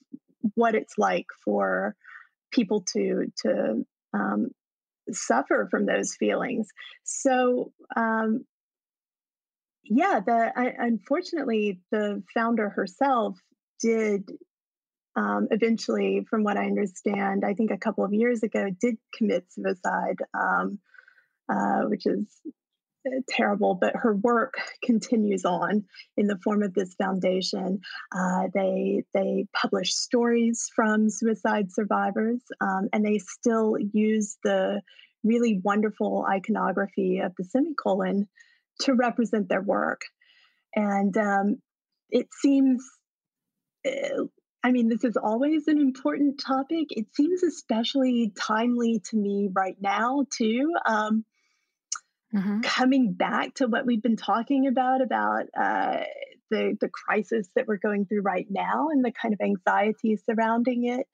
what 0.55 0.75
it's 0.75 0.95
like 0.99 1.27
for 1.45 1.95
people 2.51 2.85
to 2.93 3.33
to 3.43 3.85
um, 4.13 4.51
suffer 5.11 5.69
from 5.71 5.87
those 5.87 6.15
feelings. 6.15 6.69
So 7.05 7.73
um, 7.97 8.45
yeah, 9.85 10.21
the 10.25 10.53
I, 10.57 10.75
unfortunately 10.79 11.81
the 11.91 12.23
founder 12.35 12.69
herself 12.69 13.39
did 13.81 14.31
um, 15.17 15.49
eventually, 15.51 16.25
from 16.31 16.45
what 16.45 16.57
I 16.57 16.67
understand, 16.67 17.45
I 17.45 17.55
think 17.55 17.71
a 17.71 17.79
couple 17.79 18.05
of 18.05 18.15
years 18.15 18.43
ago, 18.43 18.69
did 18.81 18.97
commit 19.13 19.45
suicide, 19.51 20.19
um, 20.35 20.79
uh, 21.53 21.83
which 21.89 22.07
is 22.07 22.27
terrible, 23.29 23.75
but 23.75 23.95
her 23.97 24.15
work 24.15 24.55
continues 24.85 25.45
on 25.45 25.85
in 26.17 26.27
the 26.27 26.39
form 26.39 26.63
of 26.63 26.75
this 26.75 26.95
foundation. 26.95 27.81
Uh, 28.15 28.49
they 28.55 29.05
they 29.15 29.47
publish 29.55 29.95
stories 29.95 30.69
from 30.75 31.09
suicide 31.09 31.73
survivors, 31.73 32.41
um, 32.61 32.89
and 32.93 33.05
they 33.05 33.19
still 33.19 33.77
use 33.93 34.37
the 34.45 34.81
really 35.23 35.61
wonderful 35.63 36.27
iconography 36.29 37.19
of 37.19 37.33
the 37.37 37.45
semicolon 37.45 38.27
to 38.81 38.95
represent 38.95 39.49
their 39.49 39.63
work. 39.63 40.01
And 40.75 41.17
um, 41.17 41.57
it 42.11 42.29
seems 42.33 42.83
uh, 43.87 44.25
I 44.63 44.73
mean, 44.73 44.89
this 44.89 45.05
is 45.05 45.17
always 45.17 45.69
an 45.69 45.81
important 45.81 46.39
topic. 46.39 46.89
It 46.91 47.07
seems 47.15 47.43
especially 47.43 48.33
timely 48.39 49.01
to 49.11 49.17
me 49.17 49.49
right 49.53 49.77
now, 49.81 50.27
too. 50.31 50.75
Um, 50.85 51.25
mm-hmm. 52.35 52.61
Coming 52.61 53.13
back 53.13 53.55
to 53.57 53.67
what 53.67 53.87
we've 53.87 54.03
been 54.03 54.17
talking 54.17 54.67
about, 54.67 55.03
about 55.03 55.47
uh, 55.59 56.05
the, 56.51 56.77
the 56.81 56.89
crisis 56.89 57.49
that 57.57 57.67
we're 57.67 57.79
going 57.79 58.07
through 58.07 58.23
right 58.23 58.47
now 58.51 58.89
and 58.91 59.05
the 59.05 59.13
kind 59.13 59.35
of 59.35 59.41
anxiety 59.41 60.17
surrounding 60.17 60.87
it. 60.87 61.07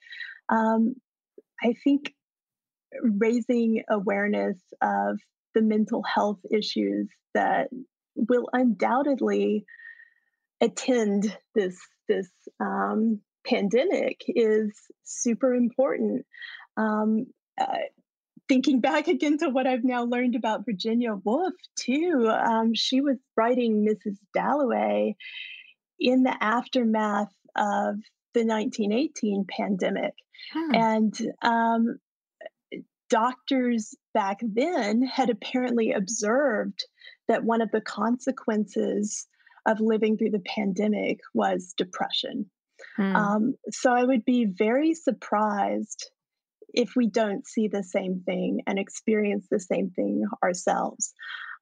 Um, 0.48 0.94
I 1.62 1.74
think 1.84 2.14
raising 3.02 3.82
awareness 3.88 4.58
of 4.80 5.18
the 5.54 5.62
mental 5.62 6.02
health 6.02 6.40
issues 6.50 7.08
that 7.34 7.68
will 8.14 8.48
undoubtedly 8.52 9.64
attend 10.60 11.36
this 11.54 11.78
this 12.08 12.28
um, 12.60 13.20
pandemic 13.46 14.20
is 14.28 14.72
super 15.04 15.54
important. 15.54 16.24
Um, 16.76 17.26
uh, 17.60 17.78
thinking 18.48 18.80
back 18.80 19.08
again 19.08 19.38
to 19.38 19.48
what 19.48 19.66
I've 19.66 19.84
now 19.84 20.04
learned 20.04 20.34
about 20.34 20.64
Virginia 20.64 21.14
Woolf, 21.24 21.54
too, 21.76 22.28
um, 22.28 22.74
she 22.74 23.00
was 23.00 23.16
writing 23.36 23.84
Mrs. 23.84 24.16
Dalloway 24.34 25.16
in 25.98 26.22
the 26.22 26.36
aftermath 26.42 27.32
of 27.56 27.96
the 28.34 28.44
1918 28.44 29.46
pandemic. 29.48 30.14
And 30.74 31.14
um, 31.42 31.98
doctors 33.08 33.94
back 34.14 34.40
then 34.42 35.02
had 35.02 35.30
apparently 35.30 35.92
observed 35.92 36.84
that 37.28 37.44
one 37.44 37.60
of 37.60 37.70
the 37.70 37.80
consequences 37.80 39.26
of 39.66 39.80
living 39.80 40.16
through 40.16 40.30
the 40.30 40.42
pandemic 40.46 41.18
was 41.34 41.74
depression. 41.76 42.48
Hmm. 42.96 43.16
Um, 43.16 43.54
so 43.70 43.92
I 43.92 44.04
would 44.04 44.24
be 44.24 44.44
very 44.44 44.94
surprised 44.94 46.10
if 46.76 46.94
we 46.94 47.08
don't 47.08 47.46
see 47.46 47.66
the 47.66 47.82
same 47.82 48.22
thing 48.24 48.60
and 48.66 48.78
experience 48.78 49.46
the 49.50 49.58
same 49.58 49.90
thing 49.90 50.24
ourselves. 50.42 51.12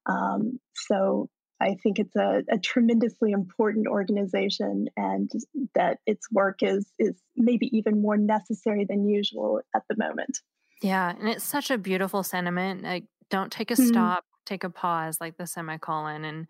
Um, 0.05 0.59
so 0.75 1.29
I 1.59 1.75
think 1.81 1.99
it's 1.99 2.15
a, 2.15 2.43
a, 2.51 2.59
tremendously 2.59 3.31
important 3.31 3.87
organization, 3.87 4.87
and 4.97 5.31
that 5.73 5.99
its 6.05 6.29
work 6.31 6.61
is 6.61 6.85
is 6.99 7.15
maybe 7.35 7.75
even 7.75 8.01
more 8.01 8.17
necessary 8.17 8.85
than 8.87 9.07
usual 9.07 9.61
at 9.73 9.83
the 9.89 9.95
moment. 9.97 10.39
Yeah, 10.81 11.15
and 11.17 11.29
it's 11.29 11.45
such 11.45 11.71
a 11.71 11.77
beautiful 11.77 12.23
sentiment. 12.23 12.83
Like, 12.83 13.05
don't 13.29 13.51
take 13.51 13.71
a 13.71 13.75
mm-hmm. 13.75 13.87
stop, 13.87 14.25
take 14.45 14.63
a 14.63 14.69
pause 14.69 15.19
like 15.19 15.37
the 15.37 15.47
semicolon 15.47 16.23
and 16.25 16.47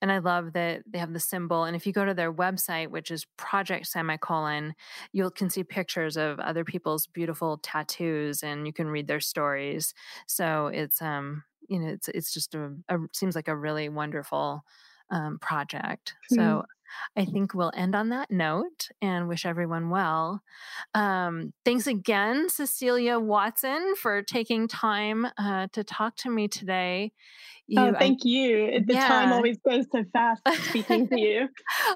and 0.00 0.12
i 0.12 0.18
love 0.18 0.52
that 0.52 0.82
they 0.86 0.98
have 0.98 1.12
the 1.12 1.20
symbol 1.20 1.64
and 1.64 1.74
if 1.74 1.86
you 1.86 1.92
go 1.92 2.04
to 2.04 2.14
their 2.14 2.32
website 2.32 2.88
which 2.88 3.10
is 3.10 3.26
project 3.36 3.86
semicolon 3.86 4.74
you 5.12 5.30
can 5.30 5.50
see 5.50 5.64
pictures 5.64 6.16
of 6.16 6.38
other 6.40 6.64
people's 6.64 7.06
beautiful 7.06 7.58
tattoos 7.58 8.42
and 8.42 8.66
you 8.66 8.72
can 8.72 8.88
read 8.88 9.06
their 9.06 9.20
stories 9.20 9.94
so 10.26 10.68
it's 10.68 11.00
um 11.02 11.42
you 11.68 11.78
know 11.78 11.88
it's 11.88 12.08
it's 12.08 12.32
just 12.32 12.54
a, 12.54 12.72
a 12.88 12.98
seems 13.12 13.34
like 13.34 13.48
a 13.48 13.56
really 13.56 13.88
wonderful 13.88 14.64
um, 15.10 15.38
project 15.38 16.14
mm-hmm. 16.30 16.36
so 16.36 16.64
I 17.16 17.24
think 17.24 17.54
we'll 17.54 17.72
end 17.74 17.94
on 17.94 18.10
that 18.10 18.30
note 18.30 18.88
and 19.00 19.28
wish 19.28 19.46
everyone 19.46 19.90
well. 19.90 20.42
Um, 20.94 21.52
thanks 21.64 21.86
again, 21.86 22.48
Cecelia 22.48 23.18
Watson, 23.18 23.94
for 23.96 24.22
taking 24.22 24.68
time 24.68 25.26
uh, 25.36 25.68
to 25.72 25.84
talk 25.84 26.16
to 26.16 26.30
me 26.30 26.48
today. 26.48 27.12
You, 27.70 27.82
oh, 27.82 27.92
thank 27.98 28.20
I, 28.24 28.28
you. 28.28 28.82
The 28.86 28.94
yeah. 28.94 29.06
time 29.06 29.30
always 29.30 29.58
goes 29.58 29.84
so 29.92 30.02
fast 30.10 30.40
speaking 30.70 31.06
to 31.08 31.20
you. 31.20 31.48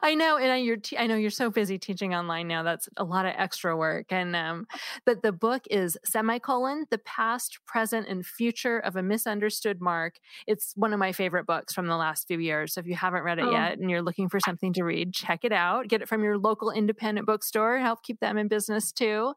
I 0.02 0.14
know, 0.14 0.36
and 0.36 0.52
I, 0.52 0.56
you're 0.58 0.76
te- 0.76 0.98
I 0.98 1.06
know 1.06 1.16
you're 1.16 1.30
so 1.30 1.48
busy 1.48 1.78
teaching 1.78 2.14
online 2.14 2.46
now. 2.46 2.62
That's 2.62 2.90
a 2.98 3.04
lot 3.04 3.24
of 3.24 3.32
extra 3.38 3.74
work. 3.74 4.12
And 4.12 4.36
um, 4.36 4.66
but 5.06 5.22
the 5.22 5.32
book 5.32 5.62
is 5.70 5.96
semicolon: 6.04 6.84
the 6.90 6.98
past, 6.98 7.58
present, 7.66 8.06
and 8.06 8.24
future 8.24 8.80
of 8.80 8.96
a 8.96 9.02
misunderstood 9.02 9.80
mark. 9.80 10.16
It's 10.46 10.74
one 10.76 10.92
of 10.92 10.98
my 10.98 11.12
favorite 11.12 11.46
books 11.46 11.72
from 11.72 11.86
the 11.86 11.96
last 11.96 12.28
few 12.28 12.38
years. 12.38 12.74
So 12.74 12.80
if 12.80 12.86
you 12.86 12.94
haven't 12.94 13.22
read 13.22 13.38
it 13.38 13.46
oh. 13.46 13.52
yet 13.52 13.78
and 13.78 13.90
you're 13.90 14.02
looking 14.02 14.28
for 14.28 14.40
something 14.40 14.74
to 14.74 14.81
read, 14.84 15.12
check 15.12 15.40
it 15.44 15.52
out. 15.52 15.88
Get 15.88 16.02
it 16.02 16.08
from 16.08 16.22
your 16.22 16.38
local 16.38 16.70
independent 16.70 17.26
bookstore. 17.26 17.78
Help 17.78 18.02
keep 18.02 18.20
them 18.20 18.36
in 18.38 18.48
business 18.48 18.92
too. 18.92 19.34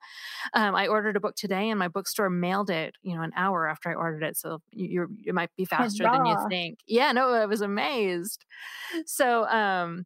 Um, 0.53 0.75
I 0.75 0.88
ordered 0.88 1.15
a 1.15 1.19
book 1.19 1.36
today, 1.36 1.69
and 1.69 1.79
my 1.79 1.88
bookstore 1.88 2.29
mailed 2.29 2.69
it. 2.69 2.95
You 3.01 3.15
know, 3.15 3.21
an 3.21 3.31
hour 3.36 3.67
after 3.67 3.89
I 3.89 3.93
ordered 3.93 4.23
it. 4.23 4.38
So 4.38 4.62
you, 4.71 5.08
it 5.25 5.34
might 5.34 5.49
be 5.55 5.65
faster 5.65 6.03
Hurrah. 6.03 6.17
than 6.17 6.25
you 6.25 6.38
think. 6.49 6.79
Yeah, 6.88 7.12
no, 7.12 7.29
I 7.29 7.45
was 7.45 7.62
amazed. 7.62 8.45
So 9.05 9.45
um, 9.47 10.05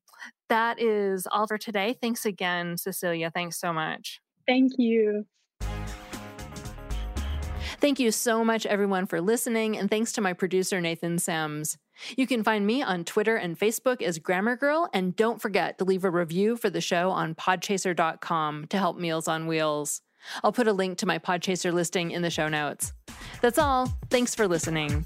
that 0.50 0.82
is 0.82 1.28
all 1.32 1.48
for 1.48 1.58
today. 1.58 1.96
Thanks 2.02 2.26
again, 2.26 2.78
Cecelia. 2.78 3.32
Thanks 3.32 3.60
so 3.60 3.74
much. 3.74 4.20
Thank 4.48 4.74
you. 4.78 5.26
Thank 7.80 8.00
you 8.00 8.12
so 8.12 8.44
much, 8.44 8.66
everyone, 8.66 9.06
for 9.06 9.22
listening, 9.22 9.78
and 9.78 9.90
thanks 9.90 10.12
to 10.14 10.22
my 10.22 10.34
producer, 10.34 10.82
Nathan 10.82 11.18
Sams. 11.18 11.78
You 12.18 12.28
can 12.28 12.44
find 12.44 12.66
me 12.66 12.82
on 12.82 13.04
Twitter 13.04 13.36
and 13.36 13.58
Facebook 13.58 14.02
as 14.02 14.20
Grammar 14.20 14.56
Girl, 14.56 14.90
and 14.94 15.16
don't 15.16 15.42
forget 15.42 15.78
to 15.78 15.86
leave 15.86 16.04
a 16.04 16.10
review 16.10 16.58
for 16.58 16.70
the 16.70 16.82
show 16.82 17.10
on 17.12 17.36
podchaser.com 17.36 18.68
to 18.68 18.78
help 18.78 18.98
Meals 18.98 19.28
on 19.28 19.48
Wheels. 19.48 20.02
I'll 20.44 20.52
put 20.52 20.68
a 20.68 20.74
link 20.74 20.98
to 21.00 21.06
my 21.06 21.18
Podchaser 21.18 21.72
listing 21.72 22.12
in 22.12 22.22
the 22.22 22.30
show 22.30 22.50
notes. 22.50 22.94
That's 23.42 23.58
all. 23.58 23.92
Thanks 24.10 24.36
for 24.36 24.48
listening. 24.48 25.06